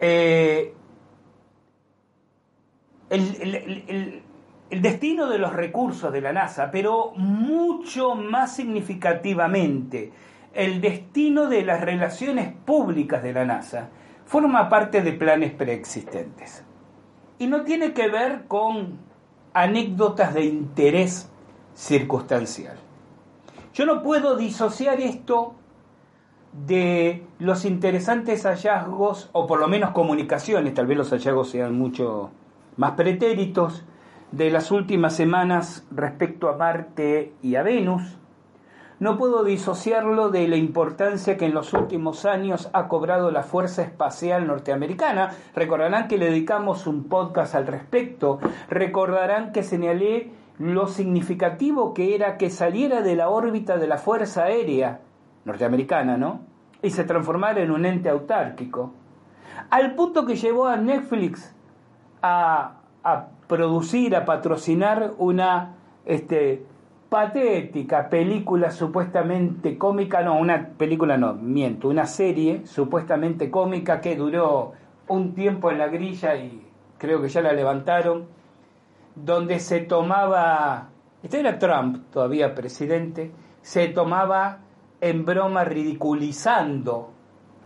Eh, 0.00 0.74
el, 3.10 4.22
destino 4.70 5.28
de 5.28 5.38
los 5.38 5.52
recursos 5.52 6.10
de 6.12 6.20
la 6.22 6.32
NASA, 6.32 6.70
pero 6.70 7.12
mucho 7.16 8.14
más 8.14 8.56
significativamente, 8.56 10.12
el 10.54 10.80
destino 10.80 11.46
de 11.46 11.62
las 11.62 11.82
relaciones 11.82 12.52
públicas 12.64 13.22
de 13.22 13.34
la 13.34 13.44
NASA, 13.44 13.90
forma 14.24 14.70
parte 14.70 15.02
de 15.02 15.12
planes 15.12 15.52
preexistentes. 15.52 16.64
Y 17.38 17.46
no 17.46 17.62
tiene 17.62 17.92
que 17.92 18.08
ver 18.08 18.44
con 18.48 18.98
anécdotas 19.52 20.32
de 20.32 20.46
interés 20.46 21.30
circunstancial. 21.74 22.78
Yo 23.74 23.84
no 23.84 24.02
puedo 24.02 24.36
disociar 24.36 25.00
esto 25.00 25.54
de 26.64 27.24
los 27.38 27.64
interesantes 27.64 28.44
hallazgos, 28.44 29.28
o 29.32 29.46
por 29.46 29.60
lo 29.60 29.68
menos 29.68 29.90
comunicaciones, 29.90 30.74
tal 30.74 30.86
vez 30.86 30.96
los 30.96 31.10
hallazgos 31.10 31.50
sean 31.50 31.76
mucho 31.76 32.30
más 32.76 32.92
pretéritos, 32.92 33.84
de 34.32 34.50
las 34.50 34.70
últimas 34.70 35.14
semanas 35.14 35.86
respecto 35.90 36.48
a 36.48 36.56
Marte 36.56 37.32
y 37.42 37.54
a 37.54 37.62
Venus, 37.62 38.18
no 38.98 39.18
puedo 39.18 39.44
disociarlo 39.44 40.30
de 40.30 40.48
la 40.48 40.56
importancia 40.56 41.36
que 41.36 41.44
en 41.44 41.52
los 41.52 41.74
últimos 41.74 42.24
años 42.24 42.70
ha 42.72 42.88
cobrado 42.88 43.30
la 43.30 43.42
Fuerza 43.42 43.82
Espacial 43.82 44.46
Norteamericana. 44.46 45.34
Recordarán 45.54 46.08
que 46.08 46.16
le 46.16 46.26
dedicamos 46.26 46.86
un 46.86 47.04
podcast 47.04 47.54
al 47.54 47.66
respecto. 47.66 48.38
Recordarán 48.70 49.52
que 49.52 49.62
señalé 49.62 50.30
lo 50.58 50.86
significativo 50.86 51.92
que 51.92 52.14
era 52.14 52.38
que 52.38 52.48
saliera 52.48 53.02
de 53.02 53.16
la 53.16 53.28
órbita 53.28 53.76
de 53.76 53.86
la 53.86 53.98
Fuerza 53.98 54.44
Aérea 54.44 55.00
norteamericana, 55.46 56.18
¿no? 56.18 56.40
Y 56.82 56.90
se 56.90 57.04
transformara 57.04 57.62
en 57.62 57.70
un 57.70 57.86
ente 57.86 58.10
autárquico. 58.10 58.92
Al 59.70 59.94
punto 59.94 60.26
que 60.26 60.36
llevó 60.36 60.66
a 60.66 60.76
Netflix 60.76 61.54
a, 62.20 62.80
a 63.02 63.28
producir, 63.46 64.14
a 64.14 64.26
patrocinar 64.26 65.14
una 65.16 65.76
este, 66.04 66.66
patética 67.08 68.08
película 68.10 68.70
supuestamente 68.70 69.78
cómica, 69.78 70.22
no, 70.22 70.38
una 70.38 70.70
película 70.76 71.16
no, 71.16 71.34
miento, 71.34 71.88
una 71.88 72.06
serie 72.06 72.66
supuestamente 72.66 73.50
cómica 73.50 74.00
que 74.00 74.16
duró 74.16 74.72
un 75.08 75.34
tiempo 75.34 75.70
en 75.70 75.78
la 75.78 75.86
grilla 75.86 76.36
y 76.36 76.66
creo 76.98 77.22
que 77.22 77.28
ya 77.28 77.40
la 77.40 77.52
levantaron, 77.52 78.26
donde 79.14 79.60
se 79.60 79.80
tomaba, 79.80 80.88
este 81.22 81.40
era 81.40 81.58
Trump 81.58 82.10
todavía 82.10 82.54
presidente, 82.54 83.30
se 83.62 83.88
tomaba 83.88 84.58
en 85.08 85.24
broma 85.24 85.64
ridiculizando 85.64 87.12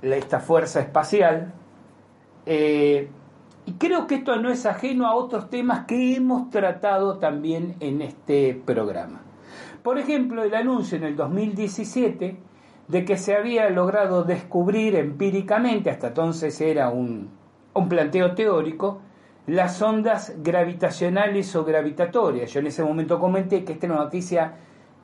esta 0.03 0.41
fuerza 0.41 0.81
espacial. 0.81 1.53
Eh, 2.47 3.09
y 3.67 3.73
creo 3.75 4.07
que 4.07 4.17
esto 4.17 4.37
no 4.37 4.51
es 4.51 4.67
ajeno 4.67 5.07
a 5.07 5.15
otros 5.15 5.51
temas 5.51 5.87
que 5.87 6.17
hemos 6.17 6.51
tratado 6.51 7.19
también 7.19 7.77
en 7.81 8.03
este 8.03 8.61
programa. 8.65 9.21
Por 9.83 9.99
ejemplo, 9.99 10.43
el 10.43 10.55
anuncio 10.55 10.97
en 10.97 11.05
el 11.05 11.17
2017 11.17 12.37
de 12.89 13.05
que 13.05 13.17
se 13.17 13.37
había 13.37 13.71
logrado 13.71 14.25
descubrir 14.25 14.97
empíricamente, 14.97 15.91
hasta 15.91 16.09
entonces 16.09 16.61
era 16.61 16.91
un, 16.91 17.31
un 17.75 17.89
planteo 17.89 18.35
teórico, 18.35 19.01
las 19.47 19.81
ondas 19.81 20.35
gravitacionales 20.43 21.55
o 21.57 21.65
gravitatorias. 21.65 22.53
Yo 22.53 22.61
en 22.61 22.67
ese 22.67 22.83
momento 22.83 23.19
comenté 23.19 23.65
que 23.65 23.75
esta 23.75 23.87
es 23.87 23.93
una 23.93 24.05
noticia 24.05 24.55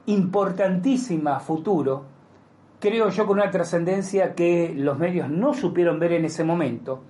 importantísima 0.07 1.37
a 1.37 1.41
futuro, 1.41 2.05
creo 2.87 3.09
yo 3.09 3.27
con 3.27 3.41
una 3.41 3.51
trascendencia 3.51 4.37
que 4.37 4.73
los 4.77 4.97
medios 4.97 5.29
no 5.29 5.55
supieron 5.55 5.99
ver 5.99 6.13
en 6.13 6.25
ese 6.25 6.45
momento, 6.45 7.03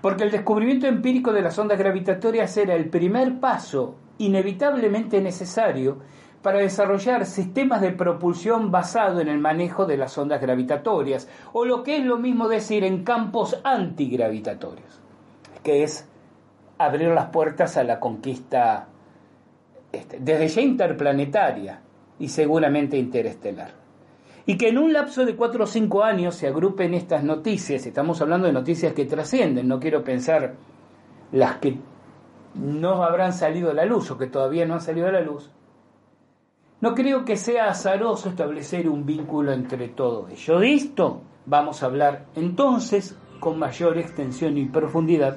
porque 0.00 0.24
el 0.24 0.30
descubrimiento 0.30 0.86
empírico 0.86 1.34
de 1.34 1.42
las 1.42 1.58
ondas 1.58 1.78
gravitatorias 1.78 2.56
era 2.56 2.74
el 2.74 2.88
primer 2.88 3.38
paso 3.38 3.94
inevitablemente 4.16 5.20
necesario 5.20 5.98
para 6.40 6.60
desarrollar 6.60 7.26
sistemas 7.26 7.82
de 7.82 7.92
propulsión 7.92 8.70
basado 8.70 9.20
en 9.20 9.28
el 9.28 9.38
manejo 9.38 9.84
de 9.84 9.98
las 9.98 10.16
ondas 10.16 10.40
gravitatorias, 10.40 11.28
o 11.52 11.66
lo 11.66 11.82
que 11.82 11.98
es 11.98 12.04
lo 12.06 12.16
mismo 12.16 12.48
decir 12.48 12.82
en 12.82 13.04
campos 13.04 13.60
antigravitatorios, 13.64 14.98
que 15.62 15.82
es 15.82 16.08
abrir 16.78 17.08
las 17.08 17.26
puertas 17.26 17.76
a 17.76 17.84
la 17.84 18.00
conquista 18.00 18.88
este, 19.92 20.20
desde 20.20 20.48
ya 20.48 20.60
interplanetaria 20.62 21.80
y 22.18 22.28
seguramente 22.28 22.96
interestelar. 22.96 23.81
Y 24.46 24.56
que 24.56 24.68
en 24.68 24.78
un 24.78 24.92
lapso 24.92 25.24
de 25.24 25.36
cuatro 25.36 25.64
o 25.64 25.66
cinco 25.66 26.02
años 26.02 26.34
se 26.34 26.48
agrupen 26.48 26.94
estas 26.94 27.22
noticias, 27.22 27.86
estamos 27.86 28.20
hablando 28.20 28.46
de 28.46 28.52
noticias 28.52 28.92
que 28.92 29.04
trascienden, 29.04 29.68
no 29.68 29.78
quiero 29.78 30.02
pensar 30.02 30.54
las 31.30 31.58
que 31.58 31.78
no 32.54 33.04
habrán 33.04 33.32
salido 33.32 33.70
a 33.70 33.74
la 33.74 33.84
luz 33.84 34.10
o 34.10 34.18
que 34.18 34.26
todavía 34.26 34.66
no 34.66 34.74
han 34.74 34.80
salido 34.80 35.06
a 35.06 35.12
la 35.12 35.20
luz, 35.20 35.50
no 36.80 36.94
creo 36.94 37.24
que 37.24 37.36
sea 37.36 37.70
azaroso 37.70 38.28
establecer 38.28 38.88
un 38.88 39.06
vínculo 39.06 39.52
entre 39.52 39.88
todo 39.88 40.26
ello. 40.28 40.58
De 40.58 40.74
esto 40.74 41.22
vamos 41.46 41.82
a 41.82 41.86
hablar 41.86 42.26
entonces 42.34 43.16
con 43.38 43.58
mayor 43.58 43.98
extensión 43.98 44.58
y 44.58 44.64
profundidad 44.66 45.36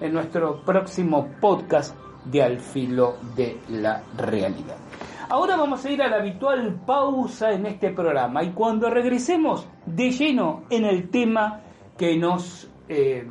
en 0.00 0.14
nuestro 0.14 0.62
próximo 0.62 1.28
podcast 1.40 1.94
de 2.24 2.42
Al 2.42 2.58
filo 2.58 3.16
de 3.36 3.58
la 3.68 4.02
realidad. 4.16 4.76
Ahora 5.30 5.56
vamos 5.56 5.84
a 5.84 5.90
ir 5.90 6.00
a 6.02 6.08
la 6.08 6.16
habitual 6.16 6.80
pausa 6.86 7.52
en 7.52 7.66
este 7.66 7.90
programa 7.90 8.42
y 8.42 8.52
cuando 8.52 8.88
regresemos 8.88 9.68
de 9.84 10.10
lleno 10.10 10.62
en 10.70 10.86
el 10.86 11.10
tema 11.10 11.60
que 11.98 12.16
nos 12.16 12.70
eh, 12.88 13.28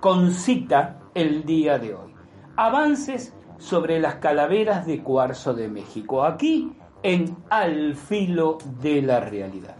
concita 0.00 0.98
el 1.14 1.44
día 1.44 1.78
de 1.78 1.94
hoy. 1.94 2.12
Avances 2.56 3.34
sobre 3.56 3.98
las 3.98 4.16
calaveras 4.16 4.86
de 4.86 5.02
cuarzo 5.02 5.54
de 5.54 5.68
México, 5.68 6.22
aquí 6.22 6.76
en 7.02 7.36
Al 7.48 7.94
filo 7.94 8.58
de 8.80 9.00
la 9.00 9.20
realidad. 9.20 9.76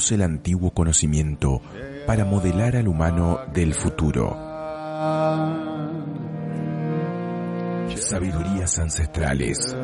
Rescatamos 0.00 0.12
el 0.12 0.22
antiguo 0.22 0.70
conocimiento 0.70 1.60
para 2.06 2.24
modelar 2.24 2.74
al 2.76 2.88
humano 2.88 3.40
del 3.52 3.74
futuro. 3.74 4.34
Sabidurías 7.96 8.78
ancestrales 8.78 9.76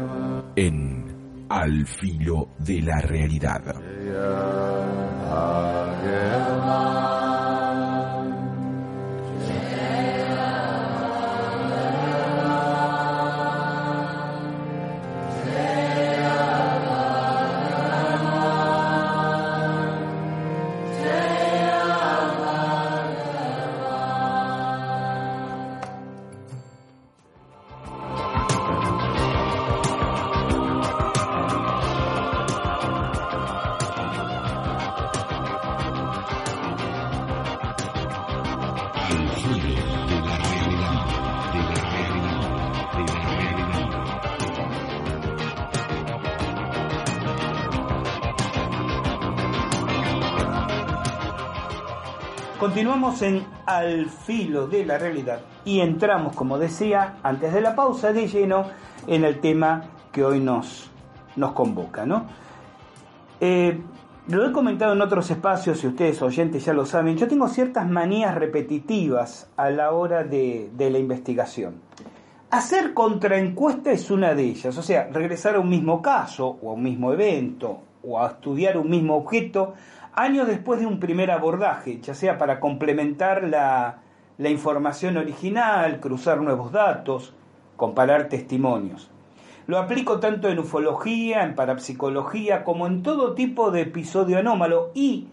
en 0.56 1.44
Al 1.50 1.86
filo 1.86 2.48
de 2.58 2.80
la 2.80 3.00
realidad. 3.00 3.62
Continuamos 52.66 53.22
en 53.22 53.44
Al 53.64 54.06
filo 54.06 54.66
de 54.66 54.84
la 54.84 54.98
realidad 54.98 55.38
y 55.64 55.78
entramos, 55.78 56.34
como 56.34 56.58
decía, 56.58 57.14
antes 57.22 57.54
de 57.54 57.60
la 57.60 57.76
pausa 57.76 58.12
de 58.12 58.26
lleno 58.26 58.66
en 59.06 59.24
el 59.24 59.38
tema 59.38 59.84
que 60.10 60.24
hoy 60.24 60.40
nos, 60.40 60.90
nos 61.36 61.52
convoca. 61.52 62.04
¿no? 62.04 62.26
Eh, 63.40 63.80
lo 64.26 64.44
he 64.44 64.50
comentado 64.50 64.94
en 64.94 65.00
otros 65.00 65.30
espacios 65.30 65.84
y 65.84 65.86
ustedes 65.86 66.20
oyentes 66.22 66.64
ya 66.64 66.72
lo 66.72 66.84
saben, 66.84 67.16
yo 67.16 67.28
tengo 67.28 67.46
ciertas 67.46 67.88
manías 67.88 68.34
repetitivas 68.34 69.48
a 69.56 69.70
la 69.70 69.92
hora 69.92 70.24
de, 70.24 70.68
de 70.76 70.90
la 70.90 70.98
investigación. 70.98 71.76
Hacer 72.50 72.94
contraencuesta 72.94 73.92
es 73.92 74.10
una 74.10 74.34
de 74.34 74.42
ellas, 74.42 74.76
o 74.76 74.82
sea, 74.82 75.08
regresar 75.12 75.54
a 75.54 75.60
un 75.60 75.68
mismo 75.68 76.02
caso 76.02 76.58
o 76.60 76.70
a 76.70 76.74
un 76.74 76.82
mismo 76.82 77.12
evento 77.12 77.78
o 78.02 78.20
a 78.20 78.26
estudiar 78.26 78.76
un 78.76 78.90
mismo 78.90 79.16
objeto 79.16 79.74
años 80.16 80.48
después 80.48 80.80
de 80.80 80.86
un 80.86 80.98
primer 80.98 81.30
abordaje, 81.30 82.00
ya 82.00 82.14
sea 82.14 82.38
para 82.38 82.58
complementar 82.58 83.44
la, 83.44 84.00
información 84.38 85.18
original, 85.18 86.00
cruzar 86.00 86.40
nuevos 86.40 86.72
datos, 86.72 87.34
comparar 87.76 88.28
testimonios. 88.28 89.10
Lo 89.66 89.78
aplico 89.78 90.18
tanto 90.18 90.48
en 90.48 90.58
ufología, 90.58 91.42
en 91.42 91.54
parapsicología, 91.54 92.64
como 92.64 92.86
en 92.86 93.02
todo 93.02 93.34
tipo 93.34 93.70
de 93.70 93.82
episodio 93.82 94.38
anómalo 94.38 94.90
y 94.94 95.28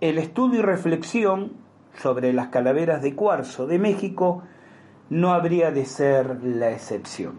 el 0.00 0.18
estudio 0.18 0.60
y 0.60 0.62
reflexión 0.62 1.52
sobre 1.96 2.32
las 2.32 2.48
calaveras 2.48 3.02
de 3.02 3.16
cuarzo 3.16 3.66
de 3.66 3.78
México 3.78 4.42
no 5.10 5.32
habría 5.32 5.72
de 5.72 5.84
ser 5.84 6.44
la 6.44 6.70
excepción. 6.70 7.32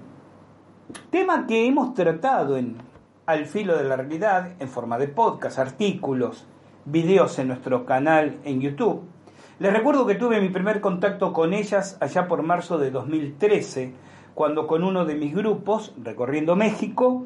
Tema 1.11 1.47
que 1.47 1.67
hemos 1.67 1.93
tratado 1.93 2.57
en 2.57 2.77
Al 3.25 3.45
filo 3.45 3.77
de 3.77 3.83
la 3.83 3.95
realidad 3.95 4.53
en 4.59 4.67
forma 4.67 4.97
de 4.97 5.07
podcast, 5.07 5.59
artículos, 5.59 6.47
videos 6.91 7.37
en 7.39 7.47
nuestro 7.47 7.85
canal 7.85 8.37
en 8.43 8.61
YouTube. 8.61 9.03
Les 9.59 9.73
recuerdo 9.73 10.05
que 10.05 10.15
tuve 10.15 10.41
mi 10.41 10.49
primer 10.49 10.81
contacto 10.81 11.33
con 11.33 11.53
ellas 11.53 11.97
allá 11.99 12.27
por 12.27 12.43
marzo 12.43 12.77
de 12.77 12.91
2013, 12.91 13.93
cuando 14.33 14.67
con 14.67 14.83
uno 14.83 15.05
de 15.05 15.15
mis 15.15 15.35
grupos, 15.35 15.93
recorriendo 16.01 16.55
México, 16.55 17.25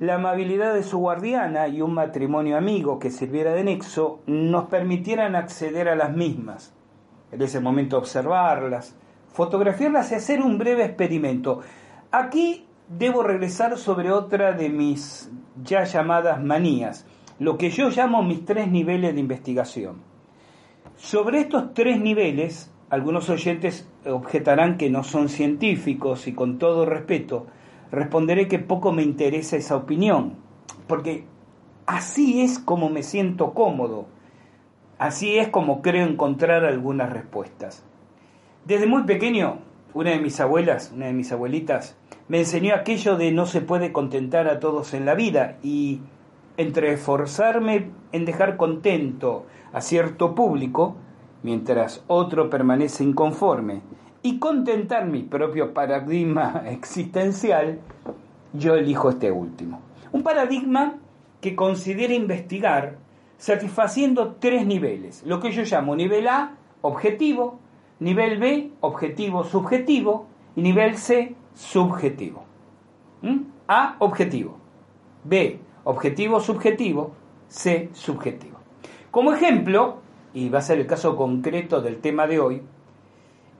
la 0.00 0.16
amabilidad 0.16 0.74
de 0.74 0.82
su 0.82 0.98
guardiana 0.98 1.68
y 1.68 1.80
un 1.80 1.94
matrimonio 1.94 2.56
amigo 2.56 2.98
que 2.98 3.10
sirviera 3.10 3.54
de 3.54 3.62
nexo 3.62 4.20
nos 4.26 4.64
permitieran 4.64 5.36
acceder 5.36 5.88
a 5.88 5.94
las 5.94 6.14
mismas. 6.14 6.74
En 7.30 7.40
ese 7.40 7.60
momento 7.60 7.96
observarlas, 7.96 8.96
fotografiarlas 9.32 10.10
y 10.10 10.16
hacer 10.16 10.42
un 10.42 10.58
breve 10.58 10.84
experimento. 10.84 11.60
Aquí 12.10 12.66
debo 12.88 13.22
regresar 13.22 13.78
sobre 13.78 14.10
otra 14.10 14.52
de 14.52 14.68
mis 14.68 15.30
ya 15.62 15.84
llamadas 15.84 16.42
manías, 16.42 17.06
lo 17.38 17.58
que 17.58 17.70
yo 17.70 17.90
llamo 17.90 18.22
mis 18.22 18.44
tres 18.44 18.68
niveles 18.68 19.14
de 19.14 19.20
investigación. 19.20 19.96
Sobre 20.96 21.40
estos 21.40 21.74
tres 21.74 22.00
niveles, 22.00 22.70
algunos 22.90 23.30
oyentes 23.30 23.88
objetarán 24.06 24.76
que 24.76 24.90
no 24.90 25.02
son 25.02 25.28
científicos 25.28 26.28
y 26.28 26.32
con 26.32 26.58
todo 26.58 26.86
respeto, 26.86 27.46
responderé 27.90 28.48
que 28.48 28.58
poco 28.58 28.92
me 28.92 29.02
interesa 29.02 29.56
esa 29.56 29.76
opinión, 29.76 30.34
porque 30.86 31.24
así 31.86 32.42
es 32.42 32.58
como 32.58 32.90
me 32.90 33.02
siento 33.02 33.54
cómodo, 33.54 34.06
así 34.98 35.38
es 35.38 35.48
como 35.48 35.82
creo 35.82 36.06
encontrar 36.06 36.64
algunas 36.64 37.10
respuestas. 37.10 37.84
Desde 38.64 38.86
muy 38.86 39.04
pequeño, 39.04 39.58
una 39.94 40.10
de 40.10 40.20
mis 40.20 40.40
abuelas, 40.40 40.92
una 40.94 41.06
de 41.06 41.12
mis 41.12 41.32
abuelitas, 41.32 41.96
me 42.28 42.38
enseñó 42.38 42.74
aquello 42.74 43.16
de 43.16 43.32
no 43.32 43.46
se 43.46 43.60
puede 43.60 43.92
contentar 43.92 44.48
a 44.48 44.60
todos 44.60 44.94
en 44.94 45.04
la 45.04 45.14
vida 45.14 45.58
y 45.62 46.00
entre 46.56 46.92
esforzarme 46.92 47.90
en 48.12 48.24
dejar 48.24 48.56
contento 48.56 49.46
a 49.72 49.80
cierto 49.80 50.34
público, 50.34 50.96
mientras 51.42 52.04
otro 52.06 52.50
permanece 52.50 53.04
inconforme, 53.04 53.82
y 54.22 54.38
contentar 54.38 55.06
mi 55.06 55.22
propio 55.22 55.74
paradigma 55.74 56.62
existencial, 56.66 57.80
yo 58.52 58.74
elijo 58.74 59.10
este 59.10 59.32
último. 59.32 59.80
Un 60.12 60.22
paradigma 60.22 60.98
que 61.40 61.56
considera 61.56 62.14
investigar 62.14 62.96
satisfaciendo 63.38 64.36
tres 64.38 64.66
niveles, 64.66 65.24
lo 65.26 65.40
que 65.40 65.50
yo 65.50 65.62
llamo 65.62 65.96
nivel 65.96 66.28
A, 66.28 66.56
objetivo, 66.82 67.58
Nivel 68.02 68.38
B, 68.38 68.72
objetivo 68.80 69.44
subjetivo. 69.44 70.26
Y 70.56 70.62
nivel 70.62 70.96
C, 70.96 71.36
subjetivo. 71.54 72.42
¿Mm? 73.22 73.42
A, 73.68 73.94
objetivo. 74.00 74.58
B, 75.22 75.60
objetivo 75.84 76.40
subjetivo. 76.40 77.14
C, 77.48 77.90
subjetivo. 77.92 78.58
Como 79.10 79.34
ejemplo, 79.34 79.98
y 80.32 80.48
va 80.48 80.60
a 80.60 80.62
ser 80.62 80.78
el 80.78 80.86
caso 80.86 81.16
concreto 81.16 81.82
del 81.82 81.98
tema 81.98 82.26
de 82.26 82.40
hoy, 82.40 82.62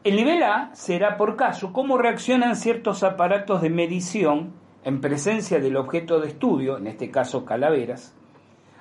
el 0.05 0.17
nivel 0.17 0.43
A 0.43 0.71
será 0.73 1.17
por 1.17 1.37
caso 1.37 1.73
cómo 1.73 1.99
reaccionan 1.99 2.57
ciertos 2.57 3.03
aparatos 3.03 3.61
de 3.61 3.71
medición 3.71 4.53
en 4.83 5.01
presencia 5.01 5.61
del 5.61 5.77
objeto 5.77 6.21
de 6.21 6.29
estudio, 6.29 6.79
en 6.79 6.87
este 6.87 7.11
caso 7.11 7.45
calaveras, 7.45 8.15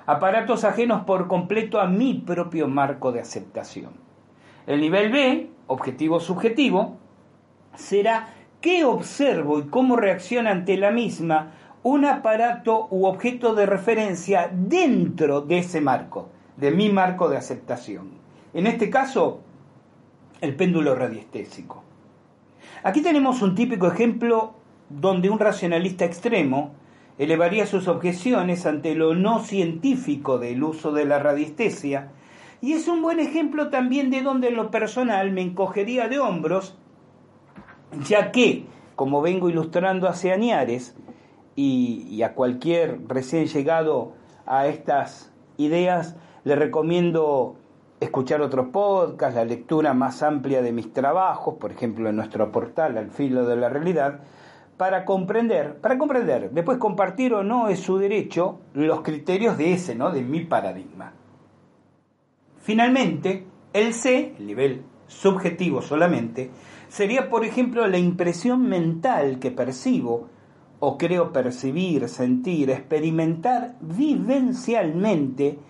aparatos 0.06 0.64
ajenos 0.64 1.04
por 1.04 1.28
completo 1.28 1.78
a 1.78 1.86
mi 1.86 2.14
propio 2.14 2.66
marco 2.66 3.12
de 3.12 3.20
aceptación. 3.20 3.92
El 4.66 4.80
nivel 4.80 5.12
B, 5.12 5.50
objetivo 5.66 6.20
subjetivo, 6.20 6.96
será 7.74 8.34
qué 8.60 8.84
observo 8.84 9.58
y 9.58 9.66
cómo 9.66 9.96
reacciona 9.96 10.50
ante 10.50 10.76
la 10.76 10.90
misma 10.90 11.52
un 11.82 12.04
aparato 12.04 12.86
u 12.90 13.06
objeto 13.06 13.54
de 13.54 13.66
referencia 13.66 14.50
dentro 14.52 15.40
de 15.40 15.58
ese 15.58 15.80
marco, 15.80 16.28
de 16.56 16.70
mi 16.70 16.90
marco 16.90 17.28
de 17.28 17.36
aceptación. 17.36 18.10
En 18.54 18.66
este 18.66 18.88
caso, 18.88 19.40
el 20.40 20.54
péndulo 20.54 20.94
radiestésico. 20.94 21.82
Aquí 22.84 23.00
tenemos 23.00 23.42
un 23.42 23.54
típico 23.54 23.86
ejemplo 23.86 24.54
donde 24.88 25.30
un 25.30 25.38
racionalista 25.38 26.04
extremo 26.04 26.72
elevaría 27.18 27.66
sus 27.66 27.88
objeciones 27.88 28.66
ante 28.66 28.94
lo 28.94 29.14
no 29.14 29.40
científico 29.40 30.38
del 30.38 30.62
uso 30.62 30.92
de 30.92 31.04
la 31.04 31.18
radiestesia 31.18 32.10
y 32.60 32.74
es 32.74 32.88
un 32.88 33.02
buen 33.02 33.18
ejemplo 33.18 33.70
también 33.70 34.10
de 34.10 34.22
donde 34.22 34.48
en 34.48 34.56
lo 34.56 34.70
personal 34.70 35.32
me 35.32 35.42
encogería 35.42 36.08
de 36.08 36.20
hombros, 36.20 36.76
ya 38.06 38.30
que, 38.30 38.66
como 38.94 39.20
vengo 39.20 39.50
ilustrando 39.50 40.08
hace 40.08 40.32
añares, 40.32 40.96
y, 41.56 42.22
a 42.22 42.34
cualquier 42.34 43.00
recién 43.08 43.46
llegado 43.46 44.12
a 44.46 44.66
estas 44.66 45.30
ideas, 45.56 46.16
le 46.44 46.56
recomiendo 46.56 47.56
escuchar 48.00 48.40
otros 48.40 48.68
podcasts, 48.68 49.36
la 49.36 49.44
lectura 49.44 49.94
más 49.94 50.22
amplia 50.22 50.62
de 50.62 50.72
mis 50.72 50.92
trabajos, 50.92 51.54
por 51.54 51.70
ejemplo 51.70 52.08
en 52.08 52.16
nuestro 52.16 52.50
portal 52.50 52.98
Al 52.98 53.10
filo 53.10 53.46
de 53.46 53.56
la 53.56 53.68
realidad, 53.68 54.20
para 54.76 55.04
comprender, 55.04 55.76
para 55.76 55.98
comprender, 55.98 56.50
después 56.50 56.78
compartir 56.78 57.34
o 57.34 57.44
no 57.44 57.68
es 57.68 57.78
su 57.78 57.98
derecho, 57.98 58.58
los 58.74 59.02
criterios 59.02 59.56
de 59.56 59.74
ese, 59.74 59.94
¿no? 59.94 60.10
De 60.10 60.22
mi 60.22 60.40
paradigma. 60.44 61.12
Finalmente, 62.60 63.46
el 63.72 63.94
C, 63.94 64.34
el 64.38 64.46
nivel 64.46 64.82
subjetivo 65.06 65.82
solamente, 65.82 66.50
sería, 66.88 67.30
por 67.30 67.44
ejemplo, 67.44 67.86
la 67.86 67.98
impresión 67.98 68.68
mental 68.68 69.38
que 69.38 69.50
percibo 69.50 70.28
o 70.84 70.98
creo 70.98 71.32
percibir, 71.32 72.08
sentir, 72.08 72.68
experimentar 72.68 73.76
vivencialmente 73.80 75.60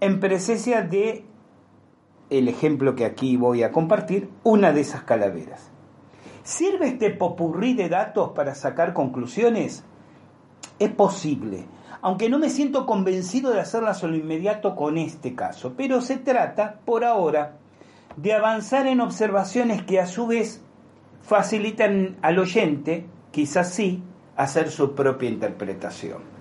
en 0.00 0.18
presencia 0.18 0.82
de 0.82 1.24
el 2.30 2.48
ejemplo 2.48 2.96
que 2.96 3.04
aquí 3.04 3.36
voy 3.36 3.62
a 3.62 3.70
compartir, 3.70 4.28
una 4.42 4.72
de 4.72 4.80
esas 4.80 5.04
calaveras. 5.04 5.70
¿Sirve 6.42 6.88
este 6.88 7.10
popurrí 7.10 7.74
de 7.74 7.88
datos 7.88 8.30
para 8.30 8.56
sacar 8.56 8.92
conclusiones? 8.92 9.84
Es 10.80 10.90
posible, 10.90 11.66
aunque 12.02 12.28
no 12.28 12.40
me 12.40 12.50
siento 12.50 12.86
convencido 12.86 13.52
de 13.52 13.60
hacerla 13.60 13.92
a 13.92 14.06
lo 14.08 14.16
inmediato 14.16 14.74
con 14.74 14.98
este 14.98 15.36
caso, 15.36 15.74
pero 15.76 16.00
se 16.00 16.16
trata, 16.16 16.80
por 16.84 17.04
ahora, 17.04 17.56
de 18.16 18.34
avanzar 18.34 18.88
en 18.88 19.00
observaciones 19.00 19.84
que 19.84 20.00
a 20.00 20.08
su 20.08 20.26
vez 20.26 20.60
facilitan 21.22 22.16
al 22.20 22.40
oyente, 22.40 23.06
quizás 23.30 23.72
sí, 23.72 24.02
hacer 24.36 24.70
su 24.70 24.94
propia 24.94 25.28
interpretación. 25.28 26.36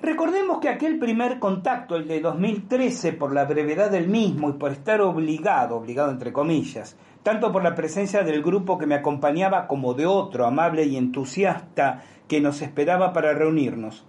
Recordemos 0.00 0.60
que 0.60 0.68
aquel 0.68 0.98
primer 0.98 1.40
contacto, 1.40 1.96
el 1.96 2.06
de 2.06 2.20
2013, 2.20 3.14
por 3.14 3.32
la 3.32 3.44
brevedad 3.44 3.90
del 3.90 4.06
mismo 4.06 4.48
y 4.48 4.52
por 4.52 4.70
estar 4.70 5.00
obligado, 5.00 5.76
obligado 5.76 6.12
entre 6.12 6.32
comillas, 6.32 6.96
tanto 7.24 7.50
por 7.50 7.64
la 7.64 7.74
presencia 7.74 8.22
del 8.22 8.42
grupo 8.42 8.78
que 8.78 8.86
me 8.86 8.94
acompañaba 8.94 9.66
como 9.66 9.94
de 9.94 10.06
otro 10.06 10.46
amable 10.46 10.84
y 10.84 10.96
entusiasta 10.96 12.04
que 12.28 12.40
nos 12.40 12.62
esperaba 12.62 13.12
para 13.12 13.34
reunirnos, 13.34 14.06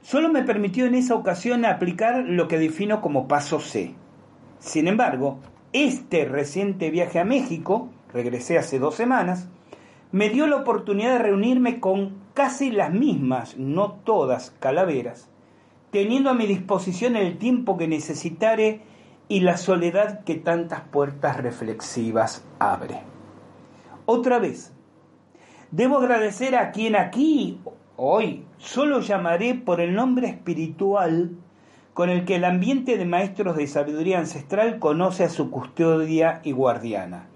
solo 0.00 0.28
me 0.28 0.44
permitió 0.44 0.86
en 0.86 0.94
esa 0.94 1.16
ocasión 1.16 1.64
aplicar 1.64 2.24
lo 2.24 2.46
que 2.46 2.58
defino 2.58 3.00
como 3.00 3.26
paso 3.26 3.58
C. 3.58 3.94
Sin 4.60 4.86
embargo, 4.86 5.40
este 5.72 6.24
reciente 6.24 6.90
viaje 6.90 7.18
a 7.18 7.24
México, 7.24 7.88
regresé 8.12 8.58
hace 8.58 8.78
dos 8.78 8.94
semanas, 8.94 9.48
me 10.12 10.28
dio 10.28 10.46
la 10.46 10.56
oportunidad 10.56 11.14
de 11.14 11.18
reunirme 11.18 11.80
con 11.80 12.14
casi 12.34 12.70
las 12.70 12.92
mismas, 12.92 13.56
no 13.56 13.92
todas, 14.04 14.52
calaveras, 14.60 15.28
teniendo 15.90 16.30
a 16.30 16.34
mi 16.34 16.46
disposición 16.46 17.16
el 17.16 17.38
tiempo 17.38 17.76
que 17.76 17.88
necesitare 17.88 18.80
y 19.28 19.40
la 19.40 19.56
soledad 19.56 20.24
que 20.24 20.36
tantas 20.36 20.82
puertas 20.82 21.38
reflexivas 21.38 22.44
abre. 22.58 23.00
Otra 24.06 24.38
vez, 24.38 24.72
debo 25.70 25.98
agradecer 25.98 26.56
a 26.56 26.70
quien 26.70 26.96
aquí 26.96 27.58
Hoy 27.96 28.44
solo 28.58 29.00
llamaré 29.00 29.54
por 29.54 29.80
el 29.80 29.94
nombre 29.94 30.26
espiritual 30.26 31.36
con 31.92 32.08
el 32.08 32.24
que 32.24 32.36
el 32.36 32.44
ambiente 32.44 32.96
de 32.96 33.04
maestros 33.04 33.54
de 33.56 33.66
sabiduría 33.66 34.18
ancestral 34.18 34.78
conoce 34.78 35.24
a 35.24 35.28
su 35.28 35.50
custodia 35.50 36.40
y 36.42 36.52
guardiana, 36.52 37.28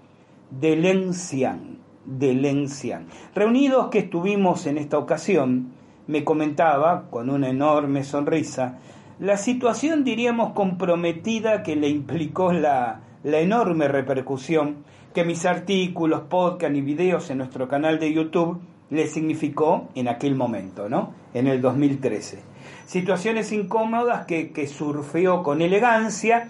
Delencian, 2.07 3.07
Delencian. 3.07 3.07
Reunidos 3.35 3.89
que 3.89 3.99
estuvimos 3.99 4.65
en 4.65 4.77
esta 4.77 4.97
ocasión, 4.97 5.73
me 6.07 6.23
comentaba, 6.23 7.09
con 7.09 7.29
una 7.29 7.49
enorme 7.49 8.03
sonrisa, 8.03 8.79
la 9.19 9.35
situación, 9.35 10.03
diríamos, 10.03 10.53
comprometida 10.53 11.63
que 11.63 11.75
le 11.75 11.89
implicó 11.89 12.53
la, 12.53 13.01
la 13.23 13.39
enorme 13.39 13.87
repercusión 13.87 14.85
que 15.13 15.25
mis 15.25 15.45
artículos, 15.45 16.21
podcast 16.29 16.75
y 16.75 16.81
videos 16.81 17.29
en 17.29 17.39
nuestro 17.39 17.67
canal 17.67 17.99
de 17.99 18.13
YouTube 18.13 18.61
le 18.89 19.07
significó 19.07 19.89
en 19.95 20.07
aquel 20.07 20.35
momento, 20.35 20.87
¿no? 20.87 21.13
En 21.33 21.47
el 21.47 21.61
2013. 21.61 22.39
Situaciones 22.85 23.51
incómodas 23.51 24.25
que, 24.25 24.51
que 24.51 24.67
surfeó 24.67 25.43
con 25.43 25.61
elegancia 25.61 26.49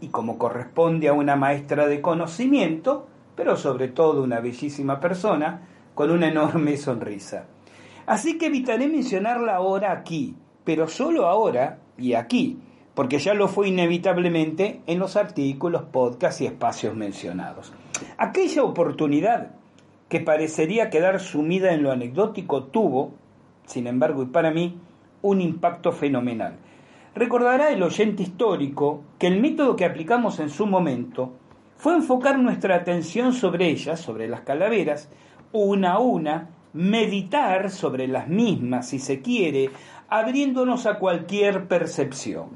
y 0.00 0.08
como 0.08 0.36
corresponde 0.36 1.08
a 1.08 1.12
una 1.12 1.36
maestra 1.36 1.86
de 1.86 2.00
conocimiento, 2.00 3.06
pero 3.38 3.56
sobre 3.56 3.86
todo 3.86 4.24
una 4.24 4.40
bellísima 4.40 4.98
persona, 4.98 5.60
con 5.94 6.10
una 6.10 6.26
enorme 6.26 6.76
sonrisa. 6.76 7.44
Así 8.04 8.36
que 8.36 8.46
evitaré 8.46 8.88
mencionarla 8.88 9.54
ahora 9.54 9.92
aquí, 9.92 10.34
pero 10.64 10.88
solo 10.88 11.28
ahora 11.28 11.78
y 11.96 12.14
aquí, 12.14 12.58
porque 12.94 13.20
ya 13.20 13.34
lo 13.34 13.46
fue 13.46 13.68
inevitablemente 13.68 14.80
en 14.88 14.98
los 14.98 15.14
artículos, 15.14 15.84
podcasts 15.84 16.40
y 16.40 16.46
espacios 16.46 16.96
mencionados. 16.96 17.72
Aquella 18.16 18.64
oportunidad 18.64 19.52
que 20.08 20.18
parecería 20.18 20.90
quedar 20.90 21.20
sumida 21.20 21.72
en 21.72 21.84
lo 21.84 21.92
anecdótico 21.92 22.64
tuvo, 22.64 23.12
sin 23.66 23.86
embargo 23.86 24.24
y 24.24 24.26
para 24.26 24.50
mí, 24.50 24.80
un 25.22 25.40
impacto 25.40 25.92
fenomenal. 25.92 26.56
Recordará 27.14 27.70
el 27.70 27.84
oyente 27.84 28.24
histórico 28.24 29.04
que 29.16 29.28
el 29.28 29.40
método 29.40 29.76
que 29.76 29.84
aplicamos 29.84 30.40
en 30.40 30.50
su 30.50 30.66
momento 30.66 31.34
fue 31.78 31.94
enfocar 31.94 32.40
nuestra 32.40 32.74
atención 32.74 33.32
sobre 33.32 33.68
ellas, 33.68 34.00
sobre 34.00 34.26
las 34.26 34.40
calaveras, 34.40 35.08
una 35.52 35.92
a 35.92 35.98
una, 36.00 36.50
meditar 36.72 37.70
sobre 37.70 38.08
las 38.08 38.26
mismas, 38.26 38.88
si 38.88 38.98
se 38.98 39.22
quiere, 39.22 39.70
abriéndonos 40.08 40.86
a 40.86 40.98
cualquier 40.98 41.68
percepción. 41.68 42.48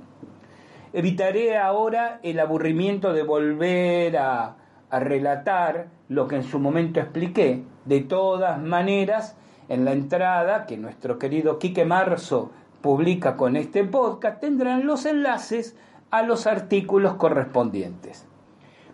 Evitaré 0.93 1.57
ahora 1.57 2.19
el 2.25 2.41
aburrimiento 2.41 3.13
de 3.13 3.23
volver 3.23 4.17
a, 4.17 4.57
a 4.91 4.99
relatar 4.99 5.87
lo 6.09 6.27
que 6.27 6.37
en 6.37 6.45
su 6.45 6.59
momento 6.59 6.99
expliqué. 6.99 7.63
De 7.85 8.01
todas 8.01 8.61
maneras, 8.61 9.37
en 9.69 9.85
la 9.85 9.93
entrada 9.93 10.67
que 10.67 10.77
nuestro 10.77 11.21
querido 11.21 11.61
Quique 11.61 11.85
Marzo 11.85 12.51
publica 12.81 13.37
con 13.37 13.55
este 13.55 13.85
podcast, 13.85 14.41
tendrán 14.41 14.85
los 14.85 15.07
enlaces 15.07 15.77
a 16.11 16.23
los 16.23 16.49
artículos 16.49 17.15
correspondientes. 17.15 18.27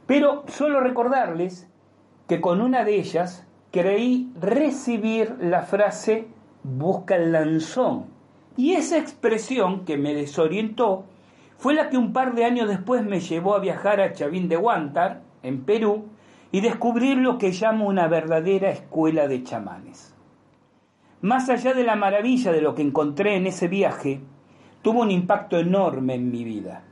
Pero 0.08 0.44
solo 0.48 0.80
recordarles 0.80 1.68
que 2.28 2.40
con 2.40 2.62
una 2.62 2.82
de 2.82 2.94
ellas 2.94 3.46
creí 3.70 4.32
recibir 4.40 5.36
la 5.38 5.60
frase 5.60 6.28
busca 6.62 7.16
el 7.16 7.32
lanzón. 7.32 8.06
Y 8.56 8.72
esa 8.72 8.96
expresión 8.96 9.84
que 9.84 9.98
me 9.98 10.14
desorientó 10.14 11.04
fue 11.58 11.74
la 11.74 11.90
que 11.90 11.98
un 11.98 12.14
par 12.14 12.34
de 12.34 12.46
años 12.46 12.70
después 12.70 13.04
me 13.04 13.20
llevó 13.20 13.54
a 13.54 13.58
viajar 13.60 14.00
a 14.00 14.14
Chavín 14.14 14.48
de 14.48 14.56
Huántar, 14.56 15.20
en 15.42 15.64
Perú, 15.64 16.06
y 16.52 16.62
descubrir 16.62 17.18
lo 17.18 17.36
que 17.36 17.50
llamo 17.50 17.86
una 17.86 18.08
verdadera 18.08 18.70
escuela 18.70 19.28
de 19.28 19.42
chamanes. 19.42 20.14
Más 21.20 21.50
allá 21.50 21.74
de 21.74 21.84
la 21.84 21.96
maravilla 21.96 22.50
de 22.50 22.62
lo 22.62 22.74
que 22.74 22.80
encontré 22.80 23.36
en 23.36 23.46
ese 23.46 23.68
viaje, 23.68 24.22
tuvo 24.80 25.02
un 25.02 25.10
impacto 25.10 25.58
enorme 25.58 26.14
en 26.14 26.30
mi 26.30 26.44
vida. 26.44 26.84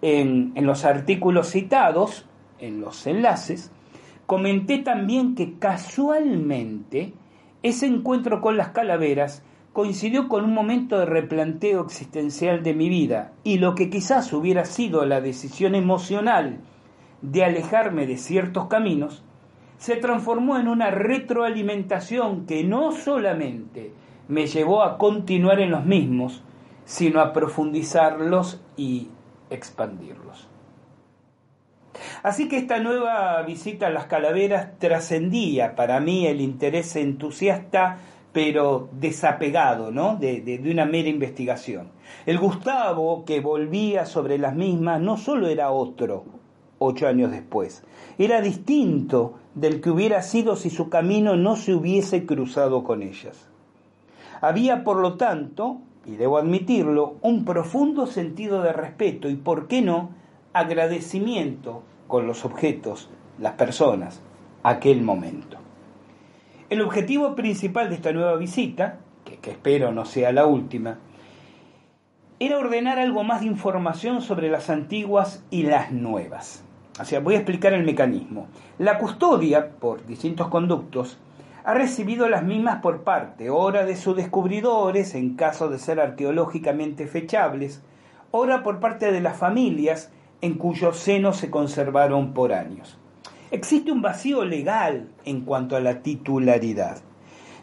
En, 0.00 0.52
en 0.54 0.64
los 0.64 0.86
artículos 0.86 1.50
citados, 1.50 2.24
en 2.58 2.80
los 2.80 3.06
enlaces, 3.06 3.70
comenté 4.26 4.78
también 4.78 5.34
que 5.34 5.58
casualmente 5.58 7.12
ese 7.62 7.86
encuentro 7.86 8.40
con 8.40 8.56
las 8.56 8.68
calaveras 8.68 9.42
coincidió 9.72 10.28
con 10.28 10.44
un 10.44 10.54
momento 10.54 10.98
de 10.98 11.06
replanteo 11.06 11.84
existencial 11.84 12.62
de 12.62 12.74
mi 12.74 12.88
vida 12.88 13.32
y 13.44 13.58
lo 13.58 13.74
que 13.74 13.90
quizás 13.90 14.32
hubiera 14.32 14.64
sido 14.64 15.04
la 15.04 15.20
decisión 15.20 15.74
emocional 15.74 16.58
de 17.22 17.44
alejarme 17.44 18.06
de 18.06 18.16
ciertos 18.16 18.66
caminos, 18.66 19.22
se 19.76 19.96
transformó 19.96 20.58
en 20.58 20.68
una 20.68 20.90
retroalimentación 20.90 22.46
que 22.46 22.64
no 22.64 22.92
solamente 22.92 23.92
me 24.28 24.46
llevó 24.46 24.82
a 24.82 24.98
continuar 24.98 25.60
en 25.60 25.70
los 25.70 25.84
mismos, 25.84 26.42
sino 26.84 27.20
a 27.20 27.32
profundizarlos 27.32 28.60
y 28.76 29.08
expandirlos. 29.50 30.48
Así 32.22 32.48
que 32.48 32.58
esta 32.58 32.78
nueva 32.78 33.42
visita 33.42 33.88
a 33.88 33.90
las 33.90 34.06
calaveras 34.06 34.78
trascendía 34.78 35.74
para 35.76 36.00
mí 36.00 36.26
el 36.26 36.40
interés 36.40 36.96
entusiasta 36.96 37.98
pero 38.32 38.88
desapegado 38.92 39.90
¿no? 39.90 40.16
de, 40.16 40.40
de, 40.42 40.70
una 40.70 40.84
mera 40.84 41.08
investigación. 41.08 41.88
El 42.26 42.38
Gustavo 42.38 43.24
que 43.24 43.40
volvía 43.40 44.06
sobre 44.06 44.38
las 44.38 44.54
mismas 44.54 45.00
no 45.00 45.16
solo 45.16 45.48
era 45.48 45.70
otro 45.70 46.24
ocho 46.78 47.08
años 47.08 47.30
después, 47.30 47.82
era 48.18 48.40
distinto 48.40 49.34
del 49.54 49.80
que 49.80 49.90
hubiera 49.90 50.22
sido 50.22 50.56
si 50.56 50.70
su 50.70 50.88
camino 50.88 51.36
no 51.36 51.56
se 51.56 51.74
hubiese 51.74 52.26
cruzado 52.26 52.84
con 52.84 53.02
ellas. 53.02 53.48
Había, 54.40 54.84
por 54.84 54.98
lo 54.98 55.16
tanto, 55.16 55.78
y 56.06 56.16
debo 56.16 56.38
admitirlo, 56.38 57.16
un 57.22 57.44
profundo 57.44 58.06
sentido 58.06 58.62
de 58.62 58.72
respeto 58.72 59.28
y, 59.28 59.34
por 59.34 59.66
qué 59.66 59.82
no, 59.82 60.10
agradecimiento 60.52 61.82
con 62.06 62.26
los 62.26 62.44
objetos, 62.44 63.10
las 63.38 63.54
personas, 63.54 64.20
aquel 64.62 65.02
momento. 65.02 65.58
El 66.70 66.80
objetivo 66.82 67.34
principal 67.34 67.88
de 67.88 67.94
esta 67.96 68.12
nueva 68.12 68.36
visita, 68.36 68.98
que, 69.24 69.50
espero 69.50 69.92
no 69.92 70.04
sea 70.04 70.32
la 70.32 70.46
última, 70.46 70.98
era 72.40 72.58
ordenar 72.58 72.98
algo 72.98 73.24
más 73.24 73.40
de 73.40 73.46
información 73.46 74.22
sobre 74.22 74.50
las 74.50 74.70
antiguas 74.70 75.44
y 75.50 75.64
las 75.64 75.92
nuevas. 75.92 76.62
O 77.00 77.20
voy 77.20 77.34
a 77.34 77.38
explicar 77.38 77.72
el 77.72 77.84
mecanismo. 77.84 78.48
La 78.78 78.98
custodia, 78.98 79.70
por 79.70 80.04
distintos 80.06 80.48
conductos, 80.48 81.18
ha 81.64 81.74
recibido 81.74 82.28
las 82.28 82.42
mismas 82.42 82.80
por 82.80 83.02
parte, 83.02 83.50
ora 83.50 83.84
de 83.84 83.96
sus 83.96 84.16
descubridores, 84.16 85.14
en 85.14 85.36
caso 85.36 85.68
de 85.68 85.78
ser 85.78 86.00
arqueológicamente 86.00 87.06
fechables, 87.06 87.82
ora 88.30 88.62
por 88.62 88.80
parte 88.80 89.12
de 89.12 89.20
las 89.20 89.36
familias, 89.36 90.10
en 90.40 90.54
cuyo 90.54 90.92
seno 90.92 91.32
se 91.32 91.50
conservaron 91.50 92.32
por 92.32 92.52
años. 92.52 92.98
Existe 93.50 93.90
un 93.90 94.02
vacío 94.02 94.44
legal 94.44 95.08
en 95.24 95.40
cuanto 95.42 95.76
a 95.76 95.80
la 95.80 96.02
titularidad. 96.02 96.98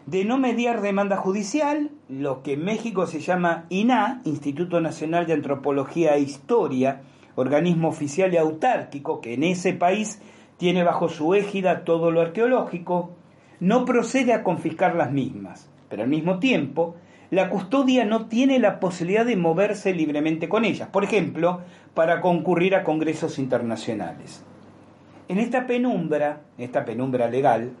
De 0.06 0.24
no 0.24 0.38
mediar 0.38 0.82
demanda 0.82 1.16
judicial, 1.16 1.90
lo 2.08 2.42
que 2.42 2.52
en 2.52 2.64
México 2.64 3.06
se 3.06 3.20
llama 3.20 3.66
INA, 3.70 4.20
Instituto 4.24 4.80
Nacional 4.80 5.26
de 5.26 5.32
Antropología 5.32 6.14
e 6.14 6.20
Historia, 6.20 7.02
organismo 7.34 7.88
oficial 7.88 8.32
y 8.32 8.36
autárquico 8.36 9.20
que 9.20 9.34
en 9.34 9.42
ese 9.42 9.72
país 9.72 10.20
tiene 10.56 10.84
bajo 10.84 11.08
su 11.08 11.34
égida 11.34 11.84
todo 11.84 12.10
lo 12.10 12.20
arqueológico, 12.20 13.10
no 13.60 13.84
procede 13.84 14.32
a 14.32 14.42
confiscar 14.42 14.94
las 14.94 15.12
mismas, 15.12 15.68
pero 15.88 16.02
al 16.02 16.08
mismo 16.08 16.38
tiempo 16.38 16.96
la 17.30 17.50
custodia 17.50 18.04
no 18.04 18.26
tiene 18.26 18.58
la 18.58 18.78
posibilidad 18.78 19.26
de 19.26 19.36
moverse 19.36 19.92
libremente 19.92 20.48
con 20.48 20.64
ellas, 20.64 20.88
por 20.88 21.04
ejemplo, 21.04 21.60
para 21.94 22.20
concurrir 22.20 22.74
a 22.74 22.84
congresos 22.84 23.38
internacionales. 23.38 24.44
En 25.28 25.38
esta 25.38 25.66
penumbra, 25.66 26.40
esta 26.56 26.84
penumbra 26.84 27.28
legal, 27.28 27.72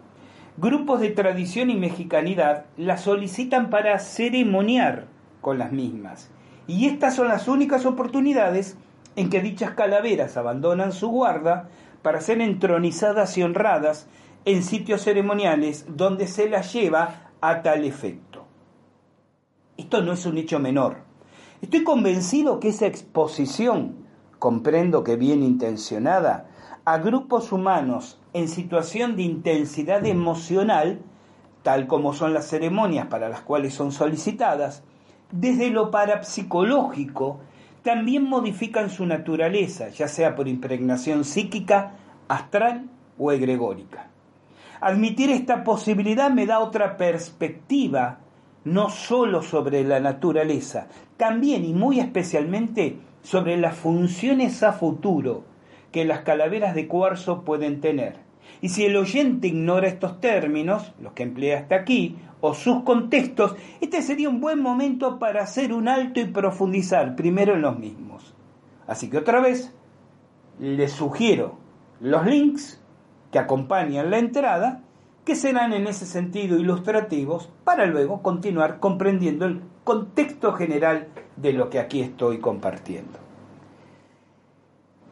grupos 0.56 1.00
de 1.00 1.10
tradición 1.10 1.70
y 1.70 1.76
mexicanidad 1.76 2.64
la 2.76 2.96
solicitan 2.96 3.70
para 3.70 3.98
ceremoniar 3.98 5.04
con 5.40 5.58
las 5.58 5.70
mismas, 5.70 6.30
y 6.66 6.86
estas 6.86 7.14
son 7.14 7.28
las 7.28 7.46
únicas 7.46 7.86
oportunidades 7.86 8.76
en 9.14 9.30
que 9.30 9.40
dichas 9.40 9.70
calaveras 9.72 10.36
abandonan 10.36 10.92
su 10.92 11.08
guarda 11.08 11.68
para 12.02 12.20
ser 12.20 12.40
entronizadas 12.40 13.38
y 13.38 13.42
honradas 13.42 14.08
en 14.44 14.62
sitios 14.62 15.02
ceremoniales 15.02 15.86
donde 15.88 16.26
se 16.26 16.48
las 16.48 16.72
lleva 16.72 17.30
a 17.40 17.62
tal 17.62 17.84
efecto. 17.84 18.35
Esto 19.76 20.02
no 20.02 20.12
es 20.12 20.24
un 20.26 20.38
hecho 20.38 20.58
menor. 20.58 20.98
Estoy 21.60 21.84
convencido 21.84 22.60
que 22.60 22.68
esa 22.68 22.86
exposición, 22.86 23.96
comprendo 24.38 25.04
que 25.04 25.16
bien 25.16 25.42
intencionada, 25.42 26.48
a 26.84 26.98
grupos 26.98 27.52
humanos 27.52 28.18
en 28.32 28.48
situación 28.48 29.16
de 29.16 29.22
intensidad 29.22 30.04
emocional, 30.06 31.00
tal 31.62 31.86
como 31.86 32.12
son 32.12 32.32
las 32.32 32.46
ceremonias 32.46 33.06
para 33.08 33.28
las 33.28 33.40
cuales 33.40 33.74
son 33.74 33.90
solicitadas, 33.90 34.82
desde 35.32 35.70
lo 35.70 35.90
parapsicológico 35.90 37.40
también 37.82 38.24
modifican 38.24 38.90
su 38.90 39.06
naturaleza, 39.06 39.88
ya 39.88 40.08
sea 40.08 40.34
por 40.36 40.48
impregnación 40.48 41.24
psíquica, 41.24 41.92
astral 42.28 42.88
o 43.18 43.32
egregórica. 43.32 44.08
Admitir 44.80 45.30
esta 45.30 45.64
posibilidad 45.64 46.30
me 46.30 46.46
da 46.46 46.60
otra 46.60 46.96
perspectiva, 46.96 48.18
no 48.66 48.90
sólo 48.90 49.42
sobre 49.42 49.84
la 49.84 50.00
naturaleza, 50.00 50.88
también 51.16 51.64
y 51.64 51.72
muy 51.72 52.00
especialmente 52.00 52.98
sobre 53.22 53.56
las 53.56 53.76
funciones 53.76 54.62
a 54.64 54.72
futuro 54.72 55.44
que 55.92 56.04
las 56.04 56.20
calaveras 56.20 56.74
de 56.74 56.88
cuarzo 56.88 57.42
pueden 57.42 57.80
tener. 57.80 58.18
Y 58.60 58.70
si 58.70 58.84
el 58.84 58.96
oyente 58.96 59.46
ignora 59.46 59.86
estos 59.86 60.20
términos, 60.20 60.92
los 61.00 61.12
que 61.12 61.22
empleé 61.22 61.54
hasta 61.54 61.76
aquí, 61.76 62.16
o 62.40 62.54
sus 62.54 62.82
contextos, 62.82 63.54
este 63.80 64.02
sería 64.02 64.28
un 64.28 64.40
buen 64.40 64.60
momento 64.60 65.20
para 65.20 65.44
hacer 65.44 65.72
un 65.72 65.86
alto 65.86 66.18
y 66.18 66.24
profundizar 66.24 67.14
primero 67.14 67.54
en 67.54 67.62
los 67.62 67.78
mismos. 67.78 68.34
Así 68.88 69.08
que 69.08 69.18
otra 69.18 69.40
vez, 69.40 69.72
les 70.58 70.90
sugiero 70.90 71.56
los 72.00 72.26
links 72.26 72.82
que 73.30 73.38
acompañan 73.38 74.10
la 74.10 74.18
entrada 74.18 74.82
que 75.26 75.34
serán 75.34 75.72
en 75.72 75.88
ese 75.88 76.06
sentido 76.06 76.56
ilustrativos 76.56 77.50
para 77.64 77.84
luego 77.86 78.22
continuar 78.22 78.78
comprendiendo 78.78 79.44
el 79.44 79.60
contexto 79.82 80.52
general 80.52 81.08
de 81.34 81.52
lo 81.52 81.68
que 81.68 81.80
aquí 81.80 82.00
estoy 82.00 82.38
compartiendo. 82.38 83.18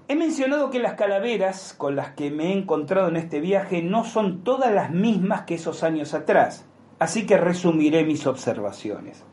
He 0.07 0.15
mencionado 0.15 0.71
que 0.71 0.79
las 0.79 0.95
calaveras 0.95 1.75
con 1.77 1.97
las 1.97 2.13
que 2.13 2.31
me 2.31 2.53
he 2.53 2.53
encontrado 2.53 3.09
en 3.09 3.17
este 3.17 3.41
viaje 3.41 3.83
no 3.83 4.05
son 4.05 4.45
todas 4.45 4.73
las 4.73 4.93
mismas 4.93 5.43
que 5.43 5.57
esos 5.57 5.83
años 5.83 6.15
atrás, 6.15 6.65
así 7.01 7.27
que 7.27 7.37
resumiré 7.37 8.05
mis 8.05 8.29
observaciones. 8.29 9.25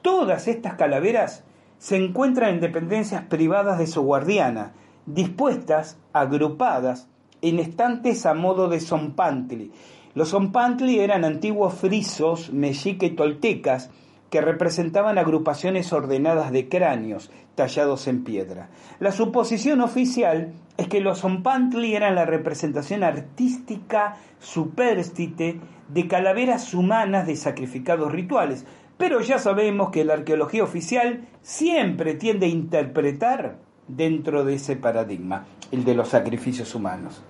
Todas 0.00 0.46
estas 0.46 0.74
calaveras 0.74 1.42
se 1.78 1.96
encuentran 1.96 2.50
en 2.50 2.60
dependencias 2.60 3.24
privadas 3.24 3.78
de 3.78 3.88
su 3.88 4.02
guardiana, 4.02 4.74
dispuestas, 5.06 5.98
agrupadas, 6.12 7.08
en 7.42 7.58
estantes 7.58 8.24
a 8.26 8.34
modo 8.34 8.68
de 8.68 8.80
zompantli. 8.80 9.72
Los 10.14 10.30
zompantli 10.30 11.00
eran 11.00 11.24
antiguos 11.24 11.74
frisos, 11.74 12.52
mexica 12.52 13.06
y 13.06 13.10
toltecas, 13.10 13.90
que 14.30 14.40
representaban 14.40 15.16
agrupaciones 15.18 15.92
ordenadas 15.92 16.50
de 16.50 16.68
cráneos 16.68 17.30
tallados 17.54 18.08
en 18.08 18.24
piedra. 18.24 18.68
La 18.98 19.12
suposición 19.12 19.80
oficial 19.80 20.52
es 20.76 20.88
que 20.88 21.00
los 21.00 21.20
zompantli 21.20 21.94
eran 21.94 22.16
la 22.16 22.24
representación 22.24 23.04
artística 23.04 24.16
superstite 24.40 25.60
de 25.88 26.08
calaveras 26.08 26.74
humanas 26.74 27.28
de 27.28 27.36
sacrificados 27.36 28.10
rituales, 28.10 28.66
pero 28.98 29.20
ya 29.20 29.38
sabemos 29.38 29.90
que 29.90 30.04
la 30.04 30.14
arqueología 30.14 30.64
oficial 30.64 31.28
siempre 31.42 32.14
tiende 32.14 32.46
a 32.46 32.50
interpretar 32.50 33.58
dentro 33.86 34.44
de 34.44 34.54
ese 34.54 34.76
paradigma, 34.76 35.46
el 35.70 35.84
de 35.84 35.94
los 35.94 36.08
sacrificios 36.08 36.74
humanos. 36.74 37.22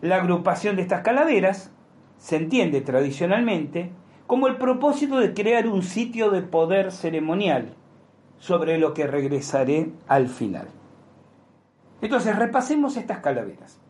La 0.00 0.16
agrupación 0.16 0.76
de 0.76 0.82
estas 0.82 1.02
calaveras 1.02 1.70
se 2.22 2.36
entiende 2.36 2.82
tradicionalmente 2.82 3.90
como 4.28 4.46
el 4.46 4.56
propósito 4.56 5.18
de 5.18 5.34
crear 5.34 5.66
un 5.66 5.82
sitio 5.82 6.30
de 6.30 6.40
poder 6.42 6.92
ceremonial, 6.92 7.74
sobre 8.38 8.78
lo 8.78 8.94
que 8.94 9.08
regresaré 9.08 9.90
al 10.06 10.28
final. 10.28 10.68
Entonces, 12.00 12.36
repasemos 12.36 12.96
estas 12.96 13.18
calaveras. 13.18 13.80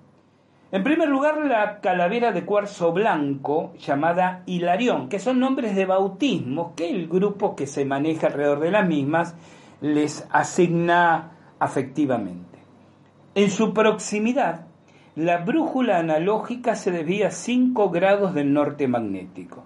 En 0.71 0.83
primer 0.83 1.11
lugar, 1.11 1.45
la 1.45 1.81
calavera 1.81 2.33
de 2.33 2.47
cuarzo 2.47 2.93
blanco 2.93 3.75
llamada 3.75 4.43
Hilarión, 4.47 5.11
que 5.11 5.19
son 5.19 5.39
nombres 5.39 5.77
de 5.77 5.85
bautismos 5.85 6.73
que 6.75 6.89
el 6.89 7.09
grupo 7.09 7.55
que 7.55 7.67
se 7.67 7.85
maneja 7.85 8.29
alrededor 8.29 8.61
de 8.61 8.71
las 8.71 8.89
mismas 8.89 9.37
les 9.83 10.27
asigna 10.31 11.33
afectivamente. 11.59 12.59
En 13.35 13.51
su 13.51 13.75
proximidad, 13.75 14.72
la 15.15 15.39
brújula 15.45 15.99
analógica 15.99 16.75
se 16.75 16.91
desvía 16.91 17.31
5 17.31 17.91
grados 17.91 18.33
del 18.33 18.55
norte 18.55 18.89
magnético. 18.89 19.65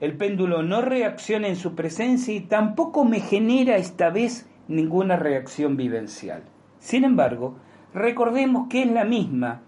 El 0.00 0.16
péndulo 0.16 0.62
no 0.62 0.82
reacciona 0.82 1.48
en 1.48 1.56
su 1.56 1.74
presencia 1.74 2.32
y 2.32 2.42
tampoco 2.42 3.04
me 3.04 3.18
genera 3.18 3.76
esta 3.76 4.10
vez 4.10 4.48
ninguna 4.68 5.16
reacción 5.16 5.76
vivencial. 5.76 6.44
Sin 6.78 7.02
embargo, 7.02 7.56
recordemos 7.92 8.68
que 8.68 8.82
es 8.82 8.90
la 8.92 9.04
misma 9.04 9.62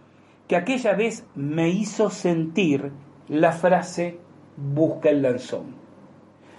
que 0.47 0.55
aquella 0.55 0.95
vez 0.95 1.27
me 1.35 1.71
hizo 1.71 2.11
sentir 2.11 2.93
la 3.29 3.51
frase 3.51 4.19
busca 4.57 5.11
el 5.11 5.23
lanzón. 5.23 5.75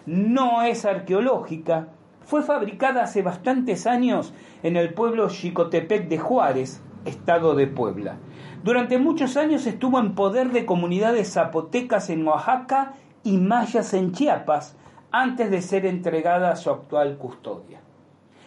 No 0.05 0.63
es 0.63 0.83
arqueológica, 0.83 1.87
fue 2.25 2.43
fabricada 2.43 3.03
hace 3.03 3.21
bastantes 3.21 3.87
años 3.87 4.33
en 4.61 4.75
el 4.75 4.93
pueblo 4.93 5.29
Chicotepec 5.29 6.09
de 6.09 6.17
Juárez, 6.17 6.81
estado 7.05 7.55
de 7.55 7.67
Puebla. 7.67 8.17
Durante 8.63 8.99
muchos 8.99 9.37
años 9.37 9.65
estuvo 9.65 9.99
en 9.99 10.13
poder 10.13 10.51
de 10.51 10.67
comunidades 10.67 11.33
zapotecas 11.33 12.11
en 12.11 12.27
Oaxaca 12.27 12.93
y 13.23 13.37
mayas 13.37 13.95
en 13.95 14.11
Chiapas 14.11 14.75
antes 15.11 15.49
de 15.49 15.63
ser 15.63 15.87
entregada 15.87 16.51
a 16.51 16.55
su 16.55 16.69
actual 16.69 17.17
custodia. 17.17 17.81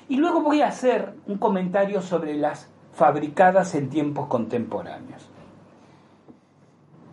Y 0.08 0.16
luego 0.16 0.40
voy 0.40 0.60
a 0.60 0.68
hacer 0.68 1.14
un 1.26 1.38
comentario 1.38 2.00
sobre 2.00 2.34
las 2.34 2.70
fabricadas 2.92 3.74
en 3.74 3.90
tiempos 3.90 4.28
contemporáneos. 4.28 5.28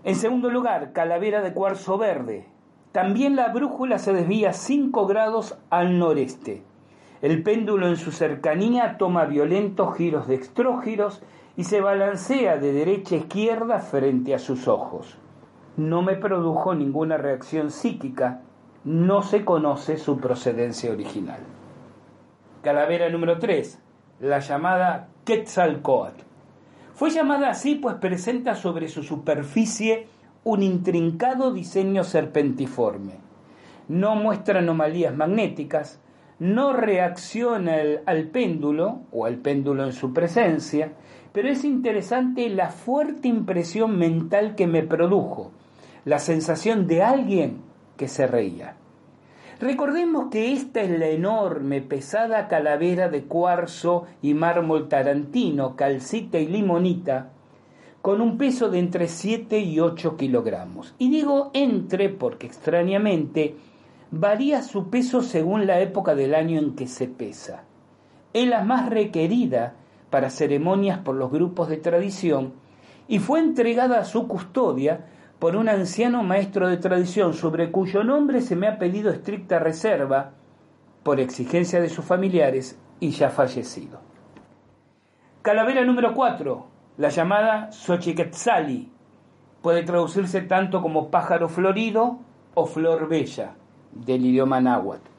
En 0.03 0.15
segundo 0.15 0.51
lugar, 0.51 0.93
calavera 0.93 1.41
de 1.41 1.53
cuarzo 1.53 1.97
verde. 1.97 2.45
También 2.91 3.35
la 3.35 3.47
brújula 3.47 3.97
se 3.97 4.13
desvía 4.13 4.53
5 4.53 5.07
grados 5.07 5.57
al 5.71 5.97
noreste. 5.97 6.63
El 7.23 7.41
péndulo 7.41 7.87
en 7.87 7.97
su 7.97 8.11
cercanía 8.11 8.97
toma 8.97 9.25
violentos 9.25 9.95
giros 9.95 10.27
de 10.27 10.35
extrógiros 10.35 11.23
y 11.57 11.63
se 11.63 11.81
balancea 11.81 12.57
de 12.57 12.71
derecha 12.71 13.15
a 13.15 13.19
izquierda 13.19 13.79
frente 13.79 14.33
a 14.33 14.39
sus 14.39 14.67
ojos. 14.67 15.17
No 15.77 16.01
me 16.01 16.15
produjo 16.15 16.73
ninguna 16.75 17.17
reacción 17.17 17.71
psíquica, 17.71 18.41
no 18.83 19.21
se 19.21 19.45
conoce 19.45 19.97
su 19.97 20.19
procedencia 20.19 20.91
original. 20.91 21.39
Calavera 22.61 23.09
número 23.09 23.39
3, 23.39 23.79
la 24.21 24.39
llamada 24.39 25.07
Quetzalcoatl. 25.25 26.21
Fue 26.93 27.09
llamada 27.09 27.49
así 27.49 27.75
pues 27.75 27.95
presenta 27.95 28.55
sobre 28.55 28.87
su 28.87 29.03
superficie 29.03 30.07
un 30.43 30.63
intrincado 30.63 31.51
diseño 31.51 32.03
serpentiforme. 32.03 33.13
No 33.87 34.15
muestra 34.15 34.59
anomalías 34.59 35.15
magnéticas, 35.15 35.99
no 36.39 36.73
reacciona 36.73 37.75
al 38.05 38.23
péndulo 38.25 39.01
o 39.11 39.25
al 39.25 39.37
péndulo 39.37 39.83
en 39.83 39.93
su 39.93 40.13
presencia, 40.13 40.93
pero 41.33 41.49
es 41.49 41.63
interesante 41.63 42.49
la 42.49 42.69
fuerte 42.69 43.27
impresión 43.27 43.97
mental 43.97 44.55
que 44.55 44.67
me 44.67 44.83
produjo, 44.83 45.51
la 46.05 46.19
sensación 46.19 46.87
de 46.87 47.03
alguien 47.03 47.61
que 47.97 48.07
se 48.07 48.27
reía. 48.27 48.75
Recordemos 49.59 50.29
que 50.31 50.53
esta 50.53 50.81
es 50.81 50.89
la 50.89 51.07
enorme, 51.07 51.81
pesada 51.81 52.47
calavera 52.47 53.09
de 53.09 53.25
cuarzo 53.25 54.05
y 54.21 54.33
mármol 54.33 54.89
tarantino, 54.89 55.75
calcita 55.75 56.39
y 56.39 56.47
limonita, 56.47 57.29
con 58.01 58.21
un 58.21 58.39
peso 58.39 58.69
de 58.69 58.79
entre 58.79 59.07
7 59.07 59.59
y 59.59 59.79
8 59.79 60.17
kilogramos. 60.17 60.95
Y 60.97 61.11
digo 61.11 61.51
entre 61.53 62.09
porque 62.09 62.47
extrañamente 62.47 63.55
varía 64.09 64.63
su 64.63 64.89
peso 64.89 65.21
según 65.21 65.67
la 65.67 65.79
época 65.79 66.15
del 66.15 66.33
año 66.33 66.59
en 66.59 66.75
que 66.75 66.87
se 66.87 67.07
pesa. 67.07 67.63
Es 68.33 68.47
la 68.47 68.63
más 68.63 68.89
requerida 68.89 69.75
para 70.11 70.29
ceremonias 70.29 70.99
por 70.99 71.15
los 71.15 71.31
grupos 71.31 71.69
de 71.69 71.77
tradición 71.77 72.53
y 73.07 73.17
fue 73.17 73.39
entregada 73.39 73.99
a 73.99 74.05
su 74.05 74.27
custodia 74.27 75.07
por 75.39 75.55
un 75.55 75.69
anciano 75.69 76.21
maestro 76.21 76.67
de 76.69 76.77
tradición 76.77 77.33
sobre 77.33 77.71
cuyo 77.71 78.03
nombre 78.03 78.41
se 78.41 78.55
me 78.55 78.67
ha 78.67 78.77
pedido 78.77 79.09
estricta 79.09 79.57
reserva 79.57 80.33
por 81.01 81.19
exigencia 81.19 81.81
de 81.81 81.89
sus 81.89 82.05
familiares 82.05 82.77
y 82.99 83.09
ya 83.09 83.31
fallecido. 83.31 83.99
Calavera 85.41 85.83
número 85.83 86.13
4, 86.13 86.65
la 86.97 87.09
llamada 87.09 87.71
Xochiquetzali, 87.71 88.91
puede 89.63 89.81
traducirse 89.81 90.41
tanto 90.41 90.81
como 90.81 91.09
pájaro 91.09 91.49
florido 91.49 92.19
o 92.53 92.67
flor 92.67 93.07
bella 93.07 93.55
del 93.91 94.25
idioma 94.25 94.61
náhuatl, 94.61 95.09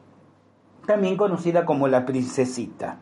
también 0.87 1.17
conocida 1.17 1.65
como 1.65 1.89
la 1.89 2.07
princesita, 2.07 2.99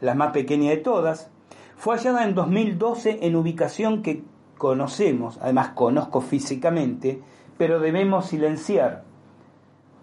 la 0.00 0.14
más 0.14 0.32
pequeña 0.32 0.70
de 0.70 0.78
todas, 0.78 1.30
fue 1.76 1.96
hallada 1.96 2.24
en 2.24 2.34
2012 2.34 3.20
en 3.22 3.36
ubicación 3.36 4.02
que 4.02 4.22
conocemos, 4.56 5.38
además 5.40 5.70
conozco 5.70 6.20
físicamente, 6.20 7.22
pero 7.56 7.80
debemos 7.80 8.26
silenciar 8.26 9.04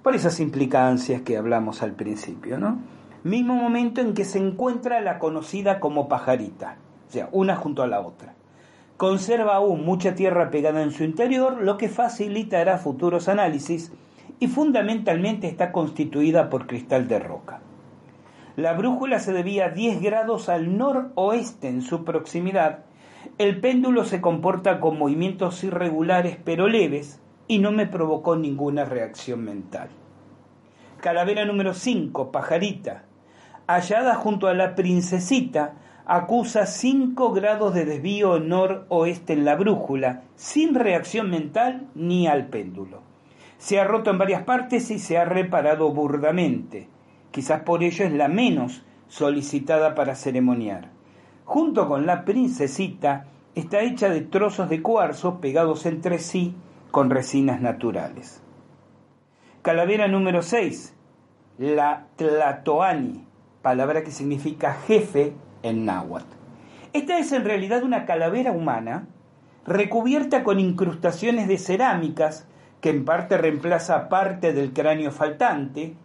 por 0.01 0.15
esas 0.15 0.39
implicancias 0.39 1.21
que 1.21 1.38
hablamos 1.38 1.81
al 1.81 1.93
principio, 1.93 2.58
¿no? 2.58 2.77
Mismo 3.23 3.55
momento 3.55 4.01
en 4.01 4.13
que 4.13 4.23
se 4.23 4.38
encuentra 4.38 5.01
la 5.01 5.19
conocida 5.19 5.80
como 5.80 6.07
pajarita, 6.07 6.78
o 7.09 7.11
sea, 7.11 7.28
una 7.32 7.55
junto 7.55 7.82
a 7.82 7.88
la 7.88 8.01
otra. 8.01 8.36
Conserva 8.97 9.55
aún 9.55 9.84
mucha 9.84 10.15
tierra 10.15 10.51
pegada 10.51 10.84
en 10.84 10.91
su 10.91 11.03
interior, 11.03 11.61
lo 11.61 11.78
que 11.78 11.89
facilitará 11.89 12.78
futuros 12.78 13.28
análisis 13.28 13.91
y 14.39 14.47
fundamentalmente 14.47 15.47
está 15.47 15.72
constituida 15.72 16.49
por 16.49 16.67
cristal 16.67 17.07
de 17.07 17.19
roca. 17.19 17.59
La 18.56 18.74
brújula 18.74 19.20
se 19.20 19.34
debía 19.34 19.70
10 19.70 20.01
grados 20.01 20.49
al 20.49 20.78
noroeste 20.78 21.68
en 21.68 21.82
su 21.82 22.03
proximidad 22.03 22.86
el 23.38 23.60
péndulo 23.60 24.06
se 24.06 24.22
comporta 24.22 24.80
con 24.80 24.97
movimientos 24.97 25.64
irregulares 25.64 26.38
pero 26.43 26.68
leves 26.68 27.20
y 27.47 27.60
no 27.60 27.72
me 27.72 27.86
provocó 27.86 28.36
ninguna 28.36 28.86
reacción 28.86 29.43
mental. 29.43 29.89
Calavera 31.01 31.43
número 31.45 31.74
5, 31.74 32.32
pajarita. 32.32 33.03
Hallada 33.68 34.16
junto 34.16 34.47
a 34.47 34.53
la 34.53 34.76
princesita, 34.76 35.74
acusa 36.06 36.66
5 36.66 37.34
grados 37.34 37.74
de 37.74 37.86
desvío 37.86 38.39
noroeste 38.39 39.34
en 39.34 39.43
la 39.43 39.56
brújula, 39.56 40.24
sin 40.36 40.74
reacción 40.74 41.30
mental 41.30 41.88
ni 41.93 42.28
al 42.28 42.47
péndulo. 42.47 43.01
Se 43.58 43.80
ha 43.80 43.84
roto 43.84 44.12
en 44.12 44.18
varias 44.18 44.43
partes 44.43 44.91
y 44.91 44.99
se 44.99 45.18
ha 45.18 45.26
reparado 45.26 45.91
burdamente. 45.91 46.88
Quizás 47.36 47.63
por 47.63 47.83
ello 47.83 48.05
es 48.05 48.13
la 48.13 48.29
menos 48.29 48.86
solicitada 49.09 49.93
para 49.93 50.15
ceremoniar 50.15 50.95
junto 51.45 51.88
con 51.88 52.05
la 52.05 52.25
princesita, 52.25 53.27
está 53.53 53.81
hecha 53.81 54.09
de 54.09 54.21
trozos 54.21 54.67
de 54.67 54.81
cuarzo 54.81 55.39
pegados 55.39 55.86
entre 55.86 56.19
sí 56.19 56.55
con 56.91 57.09
resinas 57.09 57.61
naturales. 57.61 58.41
Calavera 59.61 60.07
número 60.07 60.41
6, 60.41 60.93
la 61.59 62.07
Tlatoani, 62.17 63.25
palabra 63.61 64.03
que 64.03 64.11
significa 64.11 64.73
jefe 64.73 65.33
en 65.63 65.86
náhuatl. 65.86 66.25
Esta 66.93 67.17
es 67.19 67.31
en 67.31 67.45
realidad 67.45 67.83
una 67.83 68.05
calavera 68.05 68.51
humana 68.51 69.07
recubierta 69.65 70.43
con 70.43 70.59
incrustaciones 70.59 71.47
de 71.47 71.57
cerámicas 71.57 72.47
que 72.81 72.89
en 72.89 73.05
parte 73.05 73.38
reemplaza 73.38 74.09
parte 74.09 74.53
del 74.53 74.73
cráneo 74.73 75.11
faltante, 75.11 75.95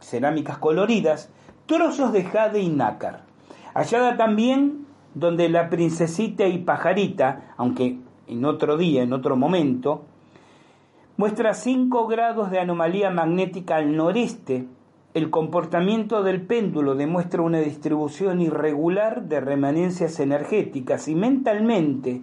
cerámicas 0.00 0.58
coloridas, 0.58 1.30
trozos 1.66 2.12
de 2.12 2.24
jade 2.24 2.60
y 2.60 2.68
nácar. 2.68 3.22
Hallada 3.74 4.16
también 4.16 4.86
donde 5.14 5.48
la 5.48 5.70
princesita 5.70 6.46
y 6.46 6.58
pajarita, 6.58 7.54
aunque 7.56 7.98
en 8.26 8.44
otro 8.44 8.76
día, 8.76 9.02
en 9.02 9.12
otro 9.12 9.36
momento, 9.36 10.04
muestra 11.16 11.54
5 11.54 12.06
grados 12.06 12.50
de 12.50 12.60
anomalía 12.60 13.10
magnética 13.10 13.76
al 13.76 13.96
noreste. 13.96 14.66
El 15.14 15.30
comportamiento 15.30 16.22
del 16.22 16.42
péndulo 16.42 16.94
demuestra 16.94 17.42
una 17.42 17.58
distribución 17.58 18.40
irregular 18.40 19.22
de 19.22 19.40
remanencias 19.40 20.20
energéticas 20.20 21.08
y 21.08 21.14
mentalmente 21.14 22.22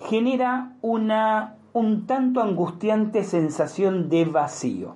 genera 0.00 0.72
una 0.82 1.56
un 1.76 2.06
tanto 2.06 2.40
angustiante 2.40 3.22
sensación 3.22 4.08
de 4.08 4.24
vacío. 4.24 4.94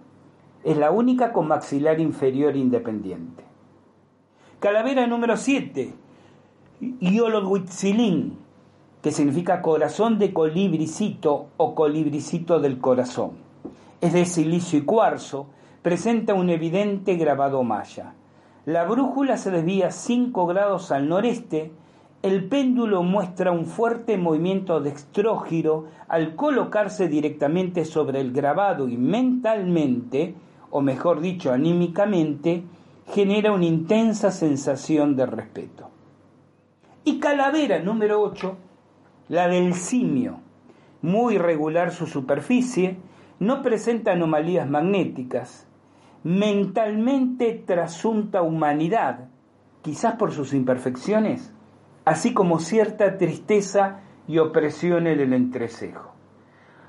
Es 0.62 0.76
la 0.76 0.90
única 0.90 1.32
con 1.32 1.48
maxilar 1.48 2.00
inferior 2.00 2.56
independiente. 2.56 3.44
Calavera 4.58 5.06
número 5.06 5.38
7, 5.38 5.94
Yolodhuitzilin, 7.00 8.36
que 9.02 9.10
significa 9.10 9.62
corazón 9.62 10.18
de 10.18 10.34
colibricito 10.34 11.46
o 11.56 11.74
colibricito 11.74 12.60
del 12.60 12.78
corazón. 12.78 13.32
Es 14.02 14.12
de 14.12 14.26
silicio 14.26 14.78
y 14.78 14.82
cuarzo, 14.82 15.46
presenta 15.80 16.34
un 16.34 16.50
evidente 16.50 17.14
grabado 17.14 17.62
maya. 17.62 18.12
La 18.66 18.84
brújula 18.84 19.38
se 19.38 19.50
desvía 19.50 19.90
5 19.90 20.46
grados 20.46 20.92
al 20.92 21.08
noreste, 21.08 21.72
el 22.22 22.44
péndulo 22.48 23.02
muestra 23.02 23.50
un 23.50 23.64
fuerte 23.64 24.18
movimiento 24.18 24.78
de 24.78 24.90
dextrógiro 24.90 25.86
al 26.06 26.36
colocarse 26.36 27.08
directamente 27.08 27.86
sobre 27.86 28.20
el 28.20 28.32
grabado 28.32 28.88
y 28.88 28.98
mentalmente, 28.98 30.34
o 30.70 30.80
mejor 30.80 31.20
dicho, 31.20 31.52
anímicamente, 31.52 32.64
genera 33.08 33.52
una 33.52 33.66
intensa 33.66 34.30
sensación 34.30 35.16
de 35.16 35.26
respeto. 35.26 35.90
Y 37.04 37.18
calavera 37.18 37.80
número 37.80 38.20
8 38.22 38.56
la 39.30 39.46
del 39.46 39.74
simio, 39.74 40.40
muy 41.02 41.36
irregular 41.36 41.92
su 41.92 42.08
superficie, 42.08 42.96
no 43.38 43.62
presenta 43.62 44.10
anomalías 44.10 44.68
magnéticas, 44.68 45.68
mentalmente 46.24 47.62
trasunta 47.64 48.42
humanidad, 48.42 49.28
quizás 49.82 50.16
por 50.16 50.32
sus 50.32 50.52
imperfecciones, 50.52 51.54
así 52.04 52.34
como 52.34 52.58
cierta 52.58 53.18
tristeza 53.18 54.00
y 54.26 54.38
opresión 54.38 55.06
en 55.06 55.20
el 55.20 55.32
entrecejo. 55.32 56.10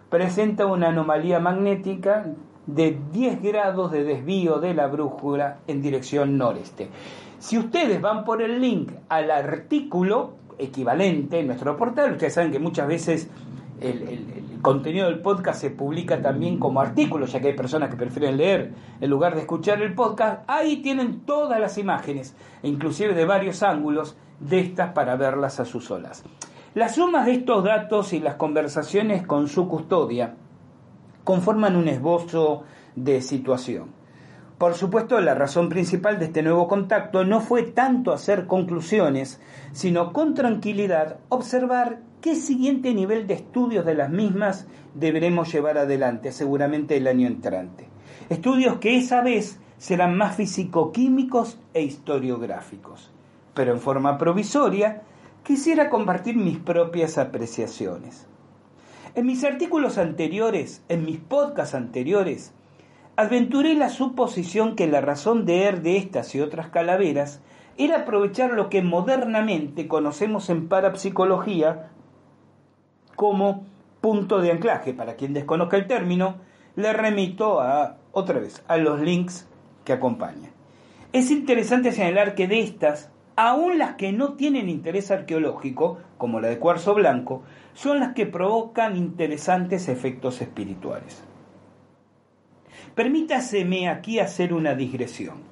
Presenta 0.10 0.66
una 0.66 0.90
anomalía 0.90 1.40
magnética 1.40 2.26
de 2.68 2.97
10 3.12 3.41
grados 3.41 3.91
de 3.91 4.03
desvío 4.03 4.59
de 4.59 4.74
la 4.74 4.88
brújula 4.88 5.59
en 5.68 5.82
dirección 5.82 6.38
noreste. 6.38 6.89
Si 7.39 7.57
ustedes 7.57 7.99
van 8.01 8.24
por 8.24 8.41
el 8.41 8.62
link 8.62 8.91
al 9.09 9.32
artículo, 9.32 10.41
equivalente 10.62 11.39
en 11.39 11.47
nuestro 11.47 11.76
portal. 11.76 12.14
Ustedes 12.14 12.34
saben 12.34 12.51
que 12.51 12.59
muchas 12.59 12.88
veces 12.88 13.30
el, 13.80 14.59
contenido 14.62 15.07
del 15.07 15.22
podcast 15.22 15.59
se 15.59 15.72
publica 15.72 16.22
también 16.22 16.59
como 16.59 16.82
artículo, 16.82 17.26
ya 17.26 17.39
que 17.39 17.47
hay 17.47 17.55
personas 17.55 17.89
que 17.89 17.95
prefieren 17.95 18.38
leer 18.38 18.72
en 18.99 19.09
lugar 19.09 19.34
de 19.34 19.41
escuchar 19.41 19.82
el 19.82 19.95
podcast. 19.95 20.43
Ahí 20.47 20.78
tienen 20.84 21.22
todas 21.22 21.59
las 21.59 21.80
imágenes, 21.80 22.36
inclusive 22.62 23.16
de 23.16 23.26
varios 23.26 23.64
ángulos 23.64 24.16
de 24.39 24.59
estas 24.59 24.93
para 24.93 25.16
verlas 25.16 25.59
a 25.59 25.66
sus 25.66 25.89
olas. 25.89 26.24
Las 26.76 26.95
sumas 26.95 27.26
de 27.26 27.34
estos 27.34 27.64
datos 27.64 28.14
y 28.14 28.20
las 28.20 28.36
conversaciones 28.36 29.26
con 29.26 29.47
su 29.47 29.68
custodia 29.68 30.36
conforman 31.24 31.76
un 31.76 31.88
esbozo 31.88 32.64
de 32.96 33.22
situación. 33.22 34.02
Por 34.58 34.76
supuesto, 34.76 35.20
la 35.20 35.34
razón 35.34 35.70
principal 35.70 36.20
de 36.20 36.26
este 36.26 36.44
nuevo 36.44 36.68
contacto 36.68 37.26
no 37.26 37.42
fue 37.42 37.64
tanto 37.64 38.14
hacer 38.14 38.46
conclusiones, 38.46 39.42
sino 39.72 40.14
con 40.14 40.36
tranquilidad 40.36 41.18
observar 41.30 42.02
qué 42.22 42.36
siguiente 42.36 42.94
nivel 42.94 43.26
de 43.26 43.34
estudios 43.34 43.86
de 43.86 43.96
las 43.96 44.12
mismas 44.12 44.68
deberemos 44.94 45.52
llevar 45.52 45.80
adelante, 45.80 46.32
seguramente 46.32 46.98
el 46.98 47.08
año 47.08 47.26
entrante. 47.26 47.88
Estudios 48.30 48.78
que 48.78 48.98
esa 48.98 49.22
vez 49.22 49.60
serán 49.80 50.16
más 50.16 50.36
físico-químicos 50.36 51.58
e 51.74 51.82
historiográficos. 51.82 53.10
Pero 53.56 53.72
en 53.74 53.80
forma 53.80 54.20
provisoria, 54.20 55.02
quisiera 55.44 55.90
compartir 55.90 56.38
mis 56.38 56.60
propias 56.60 57.18
apreciaciones. 57.18 58.28
En 59.16 59.26
mis 59.26 59.43
artículos 59.43 59.97
anteriores, 59.97 60.84
en 60.89 61.05
mis 61.05 61.18
podcasts 61.18 61.76
anteriores, 61.76 62.53
Aventuré 63.18 63.76
la 63.76 63.89
suposición 63.89 64.76
que 64.76 64.88
la 64.88 65.01
razón 65.01 65.45
de 65.45 65.66
er 65.66 65.82
de 65.82 65.97
estas 65.97 66.34
y 66.34 66.39
otras 66.39 66.70
calaveras 66.70 67.41
era 67.78 67.97
aprovechar 67.97 68.53
lo 68.53 68.70
que 68.70 68.82
modernamente 68.82 69.88
conocemos 69.88 70.49
en 70.49 70.70
parapsicología 70.70 71.89
como 73.16 73.66
punto 73.99 74.39
de 74.39 74.51
anclaje. 74.51 74.93
Para 74.93 75.18
quien 75.18 75.34
desconozca 75.34 75.78
el 75.78 75.88
término, 75.88 76.38
le 76.76 76.93
remito 76.93 77.59
a, 77.59 77.97
otra 78.14 78.39
vez, 78.39 78.64
a 78.68 78.78
los 78.78 79.01
links 79.01 79.47
que 79.84 79.93
acompañan. 79.93 80.51
Es 81.12 81.32
interesante 81.32 81.91
señalar 81.91 82.34
que 82.34 82.47
de 82.47 82.62
estas, 82.62 83.12
aún 83.36 83.78
las 83.78 83.95
que 83.95 84.14
no 84.14 84.34
tienen 84.34 84.70
interés 84.70 85.12
arqueológico, 85.12 85.99
como 86.18 86.39
la 86.39 86.47
de 86.47 86.59
cuarzo 86.59 86.95
blanco, 86.95 87.43
son 87.74 88.00
las 88.00 88.14
que 88.14 88.26
provocan 88.26 88.98
interesantes 88.98 89.88
efectos 89.88 90.42
espirituales. 90.42 91.24
Permítaseme 92.96 93.90
aquí 93.90 94.20
hacer 94.20 94.54
una 94.54 94.76
digresión. 94.76 95.52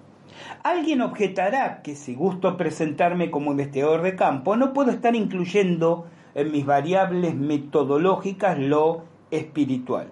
Alguien 0.63 1.01
objetará 1.01 1.81
que 1.81 1.95
si 1.95 2.15
gusto 2.15 2.57
presentarme 2.57 3.31
como 3.31 3.51
investigador 3.51 4.01
de 4.01 4.15
campo, 4.15 4.55
no 4.57 4.73
puedo 4.73 4.91
estar 4.91 5.15
incluyendo 5.15 6.07
en 6.35 6.51
mis 6.51 6.65
variables 6.65 7.35
metodológicas 7.35 8.57
lo 8.57 9.03
espiritual. 9.31 10.11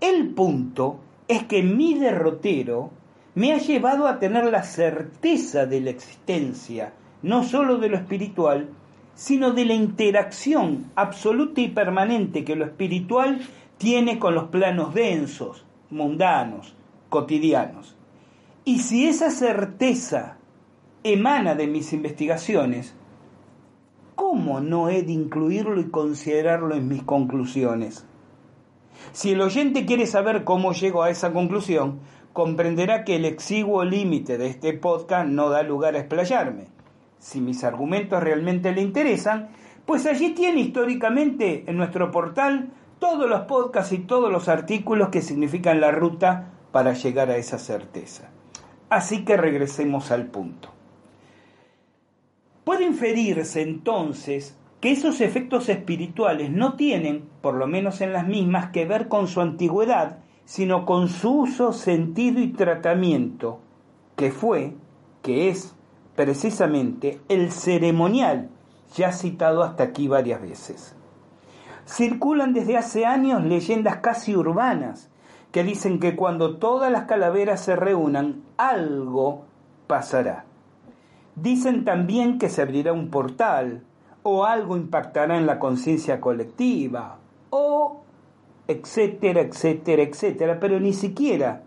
El 0.00 0.30
punto 0.34 1.00
es 1.26 1.44
que 1.44 1.62
mi 1.62 1.94
derrotero 1.94 2.90
me 3.34 3.52
ha 3.52 3.58
llevado 3.58 4.06
a 4.06 4.18
tener 4.18 4.46
la 4.46 4.62
certeza 4.62 5.66
de 5.66 5.80
la 5.80 5.90
existencia, 5.90 6.92
no 7.22 7.42
sólo 7.42 7.78
de 7.78 7.88
lo 7.88 7.96
espiritual, 7.96 8.68
sino 9.18 9.50
de 9.50 9.64
la 9.64 9.74
interacción 9.74 10.92
absoluta 10.94 11.60
y 11.60 11.66
permanente 11.66 12.44
que 12.44 12.54
lo 12.54 12.64
espiritual 12.64 13.40
tiene 13.76 14.20
con 14.20 14.36
los 14.36 14.44
planos 14.44 14.94
densos, 14.94 15.66
mundanos, 15.90 16.76
cotidianos. 17.08 17.96
Y 18.64 18.78
si 18.78 19.08
esa 19.08 19.32
certeza 19.32 20.36
emana 21.02 21.56
de 21.56 21.66
mis 21.66 21.92
investigaciones, 21.92 22.94
¿cómo 24.14 24.60
no 24.60 24.88
he 24.88 25.02
de 25.02 25.14
incluirlo 25.14 25.80
y 25.80 25.90
considerarlo 25.90 26.76
en 26.76 26.86
mis 26.86 27.02
conclusiones? 27.02 28.06
Si 29.10 29.32
el 29.32 29.40
oyente 29.40 29.84
quiere 29.84 30.06
saber 30.06 30.44
cómo 30.44 30.72
llego 30.72 31.02
a 31.02 31.10
esa 31.10 31.32
conclusión, 31.32 31.98
comprenderá 32.32 33.02
que 33.02 33.16
el 33.16 33.24
exiguo 33.24 33.82
límite 33.82 34.38
de 34.38 34.46
este 34.46 34.74
podcast 34.74 35.28
no 35.28 35.50
da 35.50 35.64
lugar 35.64 35.96
a 35.96 35.98
explayarme. 35.98 36.77
Si 37.18 37.40
mis 37.40 37.64
argumentos 37.64 38.22
realmente 38.22 38.72
le 38.72 38.82
interesan, 38.82 39.48
pues 39.86 40.06
allí 40.06 40.30
tiene 40.30 40.60
históricamente 40.60 41.64
en 41.66 41.76
nuestro 41.76 42.10
portal 42.10 42.70
todos 42.98 43.28
los 43.28 43.42
podcasts 43.42 43.92
y 43.92 43.98
todos 43.98 44.30
los 44.30 44.48
artículos 44.48 45.08
que 45.08 45.22
significan 45.22 45.80
la 45.80 45.90
ruta 45.90 46.52
para 46.72 46.92
llegar 46.92 47.30
a 47.30 47.36
esa 47.36 47.58
certeza. 47.58 48.30
Así 48.90 49.24
que 49.24 49.36
regresemos 49.36 50.10
al 50.10 50.26
punto. 50.26 50.70
Puede 52.64 52.84
inferirse 52.84 53.62
entonces 53.62 54.58
que 54.80 54.92
esos 54.92 55.20
efectos 55.20 55.68
espirituales 55.68 56.50
no 56.50 56.74
tienen, 56.74 57.28
por 57.40 57.54
lo 57.54 57.66
menos 57.66 58.00
en 58.00 58.12
las 58.12 58.26
mismas, 58.26 58.70
que 58.70 58.84
ver 58.84 59.08
con 59.08 59.26
su 59.26 59.40
antigüedad, 59.40 60.18
sino 60.44 60.84
con 60.84 61.08
su 61.08 61.40
uso, 61.40 61.72
sentido 61.72 62.40
y 62.40 62.52
tratamiento, 62.52 63.60
que 64.16 64.30
fue, 64.30 64.74
que 65.22 65.48
es 65.48 65.77
precisamente 66.18 67.20
el 67.28 67.52
ceremonial 67.52 68.48
ya 68.96 69.12
citado 69.12 69.62
hasta 69.62 69.84
aquí 69.84 70.08
varias 70.08 70.42
veces. 70.42 70.96
Circulan 71.86 72.52
desde 72.52 72.76
hace 72.76 73.06
años 73.06 73.44
leyendas 73.44 73.98
casi 73.98 74.34
urbanas 74.34 75.10
que 75.52 75.62
dicen 75.62 76.00
que 76.00 76.16
cuando 76.16 76.56
todas 76.56 76.90
las 76.90 77.04
calaveras 77.04 77.60
se 77.60 77.76
reúnan, 77.76 78.42
algo 78.56 79.44
pasará. 79.86 80.44
Dicen 81.36 81.84
también 81.84 82.40
que 82.40 82.48
se 82.48 82.62
abrirá 82.62 82.92
un 82.92 83.10
portal, 83.10 83.84
o 84.24 84.44
algo 84.44 84.76
impactará 84.76 85.38
en 85.38 85.46
la 85.46 85.60
conciencia 85.60 86.20
colectiva, 86.20 87.18
o 87.50 88.02
etcétera, 88.66 89.42
etcétera, 89.42 90.02
etcétera, 90.02 90.58
pero 90.58 90.80
ni 90.80 90.94
siquiera 90.94 91.62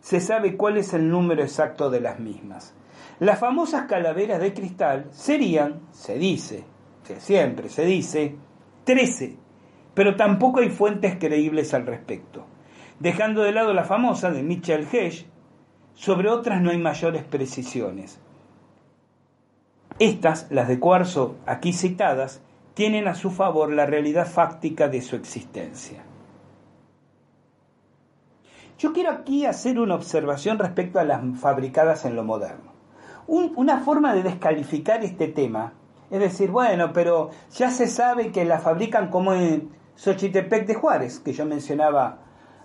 se 0.00 0.18
sabe 0.18 0.56
cuál 0.56 0.76
es 0.76 0.92
el 0.92 1.08
número 1.08 1.40
exacto 1.44 1.88
de 1.88 2.00
las 2.00 2.18
mismas. 2.18 2.74
Las 3.18 3.38
famosas 3.38 3.86
calaveras 3.86 4.40
de 4.40 4.52
cristal 4.52 5.06
serían, 5.10 5.80
se 5.90 6.18
dice, 6.18 6.64
siempre 7.18 7.70
se 7.70 7.86
dice, 7.86 8.36
13, 8.84 9.36
pero 9.94 10.16
tampoco 10.16 10.60
hay 10.60 10.68
fuentes 10.68 11.16
creíbles 11.18 11.72
al 11.72 11.86
respecto. 11.86 12.44
Dejando 12.98 13.42
de 13.42 13.52
lado 13.52 13.72
la 13.72 13.84
famosa 13.84 14.30
de 14.30 14.42
Mitchell 14.42 14.86
Hesh, 14.90 15.26
sobre 15.94 16.28
otras 16.28 16.60
no 16.60 16.70
hay 16.70 16.78
mayores 16.78 17.24
precisiones. 17.24 18.20
Estas, 19.98 20.46
las 20.50 20.68
de 20.68 20.78
cuarzo 20.78 21.36
aquí 21.46 21.72
citadas, 21.72 22.42
tienen 22.74 23.08
a 23.08 23.14
su 23.14 23.30
favor 23.30 23.72
la 23.72 23.86
realidad 23.86 24.26
fáctica 24.26 24.88
de 24.88 25.00
su 25.00 25.16
existencia. 25.16 26.04
Yo 28.78 28.92
quiero 28.92 29.10
aquí 29.10 29.46
hacer 29.46 29.80
una 29.80 29.94
observación 29.94 30.58
respecto 30.58 30.98
a 30.98 31.04
las 31.04 31.22
fabricadas 31.40 32.04
en 32.04 32.14
lo 32.14 32.24
moderno. 32.24 32.75
Una 33.26 33.80
forma 33.80 34.14
de 34.14 34.22
descalificar 34.22 35.04
este 35.04 35.28
tema 35.28 35.72
es 36.10 36.20
decir, 36.20 36.50
bueno, 36.50 36.92
pero 36.92 37.30
ya 37.52 37.70
se 37.70 37.88
sabe 37.88 38.30
que 38.30 38.44
las 38.44 38.62
fabrican 38.62 39.10
como 39.10 39.32
en 39.32 39.70
Xochitepec 39.96 40.66
de 40.66 40.74
Juárez, 40.74 41.18
que 41.18 41.32
yo 41.32 41.46
mencionaba 41.46 42.18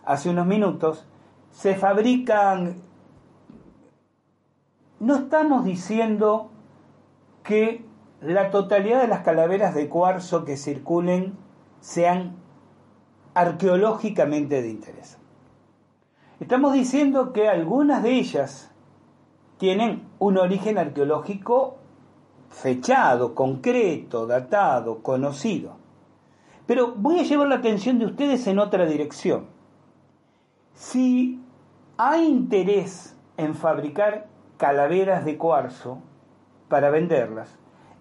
hace 0.05 0.30
unos 0.30 0.45
minutos, 0.45 1.07
se 1.51 1.76
fabrican... 1.76 2.76
No 4.99 5.16
estamos 5.16 5.66
diciendo 5.66 6.51
que 7.43 7.84
la 8.22 8.51
totalidad 8.51 9.01
de 9.01 9.07
las 9.07 9.22
calaveras 9.22 9.74
de 9.74 9.89
cuarzo 9.89 10.45
que 10.45 10.57
circulen 10.57 11.36
sean 11.80 12.36
arqueológicamente 13.34 14.62
de 14.62 14.70
interés. 14.70 15.18
Estamos 16.39 16.74
diciendo 16.74 17.34
que 17.34 17.49
algunas 17.49 18.03
de 18.03 18.12
ellas 18.12 18.70
tienen 19.62 20.07
un 20.18 20.39
origen 20.39 20.80
arqueológico 20.80 21.78
fechado, 22.49 23.36
concreto, 23.36 24.26
datado, 24.26 25.03
conocido. 25.03 25.74
Pero 26.66 26.95
voy 26.95 27.20
a 27.20 27.24
llevar 27.24 27.47
la 27.47 27.57
atención 27.57 27.99
de 27.99 28.07
ustedes 28.07 28.47
en 28.47 28.57
otra 28.57 28.88
dirección. 28.88 29.45
Si 30.74 31.39
hay 31.95 32.26
interés 32.26 33.16
en 33.38 33.53
fabricar 33.53 34.26
calaveras 34.57 35.26
de 35.26 35.38
cuarzo 35.38 35.99
para 36.68 36.89
venderlas, 36.89 37.55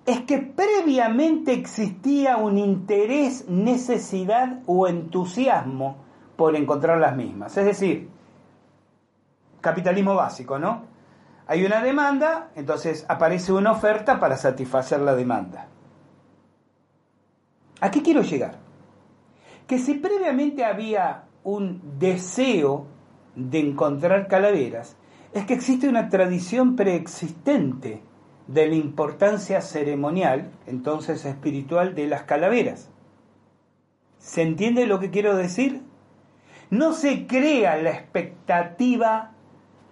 es 0.07 0.23
que 0.23 0.39
previamente 0.39 1.53
existía 1.53 2.39
un 2.39 2.57
interés, 2.57 3.51
necesidad 3.51 4.61
o 4.65 4.89
entusiasmo 4.89 5.99
por 6.37 6.57
encontrar 6.57 6.97
las 6.97 7.15
mismas. 7.15 7.55
Es 7.59 7.67
decir, 7.67 8.09
capitalismo 9.61 10.15
básico, 10.15 10.59
¿no? 10.59 10.89
Hay 11.51 11.65
una 11.65 11.83
demanda, 11.83 12.53
entonces 12.55 13.05
aparece 13.09 13.53
una 13.53 13.73
oferta 13.73 14.21
para 14.21 14.37
satisfacer 14.37 15.01
la 15.01 15.17
demanda. 15.17 15.67
¿A 17.81 17.91
qué 17.91 18.03
quiero 18.03 18.23
llegar? 18.23 18.59
Que 19.67 19.81
si 19.81 19.95
previamente 19.95 20.65
había 20.65 21.25
un 21.43 21.99
deseo 21.99 22.87
de 23.35 23.59
encontrar 23.59 24.29
calaveras, 24.29 24.95
es 25.33 25.45
que 25.45 25.55
existe 25.55 25.89
una 25.89 26.09
tradición 26.09 26.77
preexistente 26.77 28.05
de 28.47 28.69
la 28.69 28.77
importancia 28.77 29.61
ceremonial, 29.61 30.53
entonces 30.69 31.25
espiritual, 31.25 31.97
de 31.97 32.07
las 32.07 32.23
calaveras. 32.23 32.91
¿Se 34.19 34.43
entiende 34.43 34.87
lo 34.87 35.01
que 35.01 35.11
quiero 35.11 35.35
decir? 35.35 35.83
No 36.71 36.93
se 36.93 37.27
crea 37.27 37.77
la 37.77 37.91
expectativa 37.91 39.33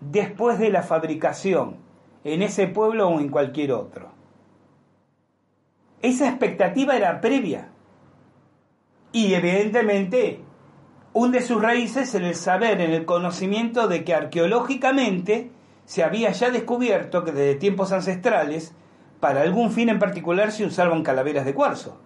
después 0.01 0.59
de 0.59 0.71
la 0.71 0.83
fabricación, 0.83 1.77
en 2.25 2.43
ese 2.43 2.67
pueblo 2.67 3.09
o 3.09 3.21
en 3.21 3.29
cualquier 3.29 3.73
otro. 3.73 4.11
Esa 6.03 6.29
expectativa 6.29 6.97
era 6.97 7.21
previa. 7.21 7.71
Y 9.13 9.35
evidentemente 9.35 10.41
hunde 11.13 11.41
sus 11.41 11.61
raíces 11.61 12.15
en 12.15 12.25
el 12.25 12.35
saber, 12.35 12.81
en 12.81 12.93
el 12.93 13.05
conocimiento 13.05 13.89
de 13.89 14.05
que 14.05 14.15
arqueológicamente 14.15 15.51
se 15.85 16.05
había 16.05 16.31
ya 16.33 16.51
descubierto 16.51 17.25
que 17.25 17.33
desde 17.33 17.55
tiempos 17.55 17.93
ancestrales, 17.93 18.75
para 19.21 19.41
algún 19.41 19.73
fin 19.73 19.89
en 19.89 19.99
particular, 19.99 20.53
se 20.53 20.67
usaban 20.67 21.03
calaveras 21.03 21.45
de 21.45 21.55
cuarzo. 21.55 21.99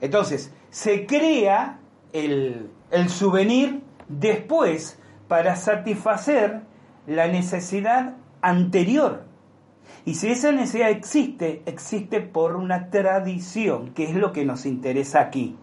Entonces, 0.00 0.54
se 0.70 1.04
crea 1.04 1.80
el, 2.12 2.70
el 2.90 3.08
souvenir 3.08 3.82
después 4.08 4.97
para 5.28 5.56
satisfacer 5.56 6.62
la 7.06 7.28
necesidad 7.28 8.14
anterior. 8.40 9.24
Y 10.04 10.14
si 10.14 10.28
esa 10.28 10.52
necesidad 10.52 10.90
existe, 10.90 11.62
existe 11.66 12.20
por 12.20 12.56
una 12.56 12.90
tradición, 12.90 13.90
que 13.94 14.04
es 14.04 14.14
lo 14.14 14.32
que 14.32 14.44
nos 14.44 14.66
interesa 14.66 15.20
aquí. 15.20 15.56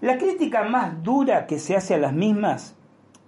La 0.00 0.18
crítica 0.18 0.64
más 0.64 1.02
dura 1.02 1.46
que 1.46 1.58
se 1.58 1.76
hace 1.76 1.94
a 1.94 1.98
las 1.98 2.12
mismas 2.12 2.74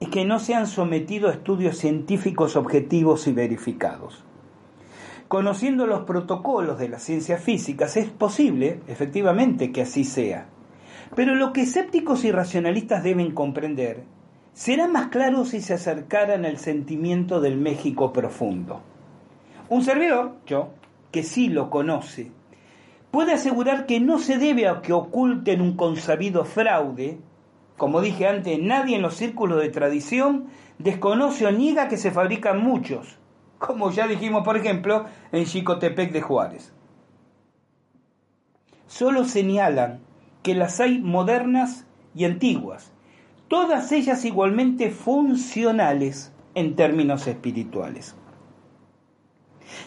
es 0.01 0.09
que 0.09 0.25
no 0.25 0.39
se 0.41 0.55
han 0.55 0.67
sometido 0.67 1.29
a 1.29 1.33
estudios 1.33 1.77
científicos 1.77 2.57
objetivos 2.57 3.27
y 3.29 3.33
verificados. 3.33 4.25
Conociendo 5.29 5.87
los 5.87 6.05
protocolos 6.05 6.79
de 6.79 6.89
las 6.89 7.03
ciencias 7.03 7.41
físicas, 7.41 7.97
es 7.97 8.11
posible, 8.11 8.81
efectivamente, 8.89 9.71
que 9.71 9.83
así 9.83 10.05
sea. 10.05 10.49
Pero 11.15 11.35
lo 11.35 11.53
que 11.53 11.63
escépticos 11.63 12.25
y 12.25 12.33
racionalistas 12.33 13.03
deben 13.03 13.33
comprender 13.33 14.05
será 14.55 14.89
más 14.89 15.09
claro 15.09 15.45
si 15.45 15.61
se 15.61 15.75
acercaran 15.75 16.45
al 16.45 16.59
sentimiento 16.59 17.41
del 17.41 17.59
México 17.59 18.13
profundo. 18.13 18.81
Un 19.69 19.83
servidor, 19.83 20.37
yo, 20.47 20.71
que 21.11 21.23
sí 21.23 21.49
lo 21.49 21.71
conoce, 21.71 22.31
puede 23.11 23.33
asegurar 23.33 23.87
que 23.87 24.01
no 24.01 24.19
se 24.19 24.39
debe 24.39 24.69
a 24.69 24.81
que 24.81 24.93
oculten 24.93 25.61
un 25.61 25.77
consabido 25.77 26.45
fraude. 26.45 27.19
Como 27.77 28.01
dije 28.01 28.27
antes, 28.27 28.59
nadie 28.59 28.97
en 28.97 29.03
los 29.03 29.15
círculos 29.15 29.61
de 29.61 29.69
tradición 29.69 30.47
desconoce 30.79 31.47
o 31.47 31.51
niega 31.51 31.89
que 31.89 31.99
se 31.99 32.11
fabrican 32.11 32.63
muchos, 32.63 33.19
como 33.59 33.91
ya 33.91 34.07
dijimos, 34.07 34.45
por 34.45 34.57
ejemplo, 34.57 35.07
en 35.31 35.45
Chicotepec 35.45 36.13
de 36.13 36.23
Juárez. 36.23 36.73
Solo 38.87 39.25
señalan 39.25 40.01
que 40.43 40.55
las 40.55 40.81
hay 40.81 40.99
modernas 40.99 41.87
y 42.15 42.25
antiguas, 42.25 42.93
todas 43.49 43.93
ellas 43.93 44.25
igualmente 44.25 44.91
funcionales 44.91 46.33
en 46.55 46.77
términos 46.77 47.27
espirituales. 47.27 48.17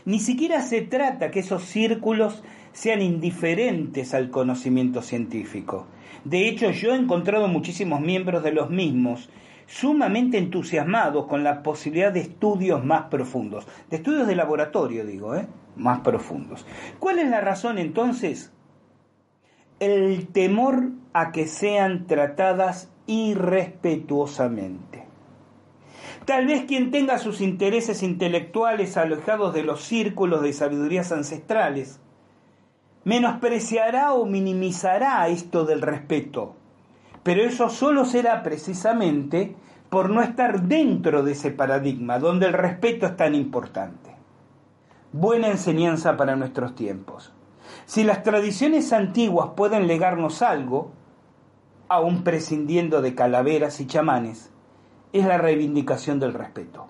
Ni 0.06 0.20
siquiera 0.20 0.62
se 0.62 0.82
trata 0.82 1.32
que 1.32 1.40
esos 1.40 1.64
círculos 1.64 2.44
sean 2.72 3.02
indiferentes 3.02 4.14
al 4.14 4.30
conocimiento 4.30 5.02
científico. 5.02 5.88
De 6.24 6.48
hecho, 6.48 6.72
yo 6.72 6.94
he 6.94 6.98
encontrado 6.98 7.48
muchísimos 7.48 8.02
miembros 8.02 8.44
de 8.44 8.52
los 8.52 8.70
mismos 8.70 9.30
sumamente 9.68 10.38
entusiasmados 10.38 11.26
con 11.28 11.44
la 11.44 11.64
posibilidad 11.64 12.12
de 12.12 12.22
estudios 12.22 12.84
más 12.84 13.04
profundos, 13.04 13.68
de 13.90 13.98
estudios 13.98 14.28
de 14.28 14.36
laboratorio, 14.36 15.06
digo, 15.06 15.36
¿eh? 15.36 15.48
más 15.76 16.02
profundos. 16.02 16.66
¿Cuál 17.00 17.20
es 17.20 17.30
la 17.30 17.42
razón 17.42 17.78
entonces? 17.78 18.52
El 19.80 20.28
temor 20.28 20.92
a 21.14 21.32
que 21.32 21.48
sean 21.48 22.08
tratadas 22.08 22.90
irrespetuosamente. 23.08 25.06
Tal 26.26 26.48
vez 26.48 26.66
quien 26.66 26.92
tenga 26.92 27.20
sus 27.20 27.40
intereses 27.42 28.02
intelectuales 28.02 28.98
alejados 28.98 29.54
de 29.54 29.64
los 29.64 29.84
círculos 29.84 30.42
de 30.42 30.54
sabidurías 30.54 31.12
ancestrales, 31.12 32.00
menospreciará 33.04 34.14
o 34.14 34.26
minimizará 34.26 35.28
esto 35.28 35.66
del 35.66 35.82
respeto, 35.82 36.56
pero 37.22 37.44
eso 37.44 37.70
solo 37.70 38.06
será 38.06 38.42
precisamente 38.44 39.56
por 39.90 40.10
no 40.10 40.22
estar 40.22 40.64
dentro 40.64 41.22
de 41.22 41.34
ese 41.34 41.52
paradigma 41.52 42.18
donde 42.18 42.48
el 42.48 42.54
respeto 42.54 43.06
es 43.06 43.16
tan 43.16 43.36
importante. 43.36 44.16
Buena 45.12 45.50
enseñanza 45.50 46.18
para 46.18 46.36
nuestros 46.36 46.76
tiempos. 46.76 47.32
Si 47.86 48.04
las 48.04 48.24
tradiciones 48.24 48.94
antiguas 48.94 49.52
pueden 49.56 49.88
legarnos 49.88 50.42
algo, 50.42 50.92
aún 51.88 52.24
prescindiendo 52.24 53.02
de 53.02 53.14
calaveras 53.14 53.80
y 53.80 53.86
chamanes, 53.86 54.52
es 55.14 55.26
la 55.26 55.38
reivindicación 55.38 56.20
del 56.20 56.34
respeto, 56.34 56.88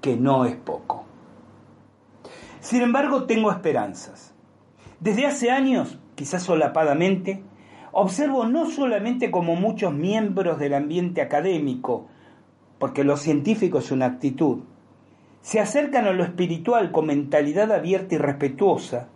que 0.00 0.16
no 0.16 0.44
es 0.44 0.54
poco. 0.54 1.04
Sin 2.60 2.82
embargo, 2.82 3.24
tengo 3.24 3.50
esperanzas. 3.50 4.32
Desde 5.00 5.26
hace 5.26 5.50
años, 5.50 5.98
quizás 6.14 6.44
solapadamente, 6.44 7.42
observo 7.90 8.46
no 8.46 8.70
solamente 8.70 9.32
como 9.32 9.56
muchos 9.56 9.92
miembros 9.92 10.60
del 10.60 10.74
ambiente 10.74 11.20
académico, 11.20 12.06
porque 12.78 13.02
lo 13.02 13.16
científico 13.16 13.78
es 13.78 13.90
una 13.90 14.06
actitud, 14.06 14.60
se 15.40 15.58
acercan 15.58 16.06
a 16.06 16.12
lo 16.12 16.22
espiritual 16.22 16.92
con 16.92 17.06
mentalidad 17.06 17.72
abierta 17.72 18.14
y 18.14 18.18
respetuosa, 18.18 19.08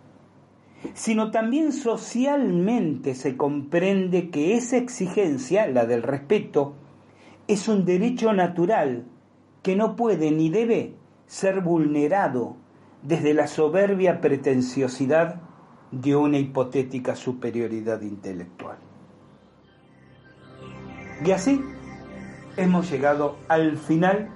sino 0.93 1.31
también 1.31 1.71
socialmente 1.71 3.15
se 3.15 3.37
comprende 3.37 4.29
que 4.29 4.55
esa 4.55 4.77
exigencia, 4.77 5.67
la 5.67 5.85
del 5.85 6.03
respeto, 6.03 6.75
es 7.47 7.67
un 7.67 7.85
derecho 7.85 8.33
natural 8.33 9.05
que 9.63 9.75
no 9.75 9.95
puede 9.95 10.31
ni 10.31 10.49
debe 10.49 10.93
ser 11.25 11.61
vulnerado 11.61 12.55
desde 13.01 13.33
la 13.33 13.47
soberbia 13.47 14.21
pretenciosidad 14.21 15.41
de 15.91 16.15
una 16.15 16.37
hipotética 16.37 17.15
superioridad 17.15 18.01
intelectual. 18.01 18.77
Y 21.25 21.31
así 21.31 21.61
hemos 22.57 22.89
llegado 22.91 23.37
al 23.47 23.77
final 23.77 24.29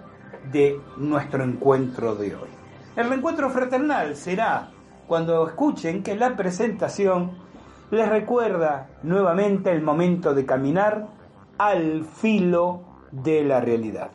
de 0.52 0.80
nuestro 0.98 1.44
encuentro 1.44 2.16
de 2.16 2.36
hoy. 2.36 2.50
El 2.96 3.10
reencuentro 3.10 3.50
fraternal 3.50 4.16
será 4.16 4.72
cuando 5.12 5.46
escuchen 5.46 6.04
que 6.04 6.16
la 6.16 6.38
presentación 6.38 7.32
les 7.90 8.08
recuerda 8.08 8.88
nuevamente 9.04 9.70
el 9.70 9.82
momento 9.82 10.34
de 10.34 10.46
caminar 10.46 11.08
al 11.58 12.06
filo 12.06 12.84
de 13.12 13.44
la 13.44 13.60
realidad. 13.60 14.12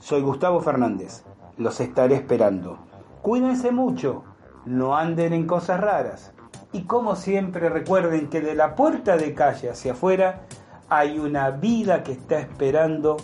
Soy 0.00 0.20
Gustavo 0.20 0.60
Fernández, 0.60 1.24
los 1.56 1.80
estaré 1.80 2.16
esperando. 2.16 2.80
Cuídense 3.22 3.72
mucho, 3.72 4.24
no 4.66 4.94
anden 4.94 5.32
en 5.32 5.46
cosas 5.46 5.80
raras 5.80 6.34
y 6.70 6.82
como 6.82 7.16
siempre 7.16 7.70
recuerden 7.70 8.28
que 8.28 8.42
de 8.42 8.54
la 8.54 8.74
puerta 8.74 9.16
de 9.16 9.32
calle 9.32 9.70
hacia 9.70 9.92
afuera 9.92 10.42
hay 10.90 11.18
una 11.18 11.50
vida 11.50 12.02
que 12.02 12.12
está 12.12 12.40
esperando 12.40 13.16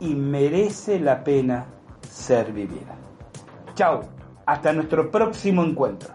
y 0.00 0.14
merece 0.14 0.98
la 1.00 1.22
pena 1.22 1.66
ser 2.00 2.50
vivida. 2.50 2.96
Chao, 3.74 4.00
hasta 4.46 4.72
nuestro 4.72 5.10
próximo 5.10 5.62
encuentro. 5.62 6.13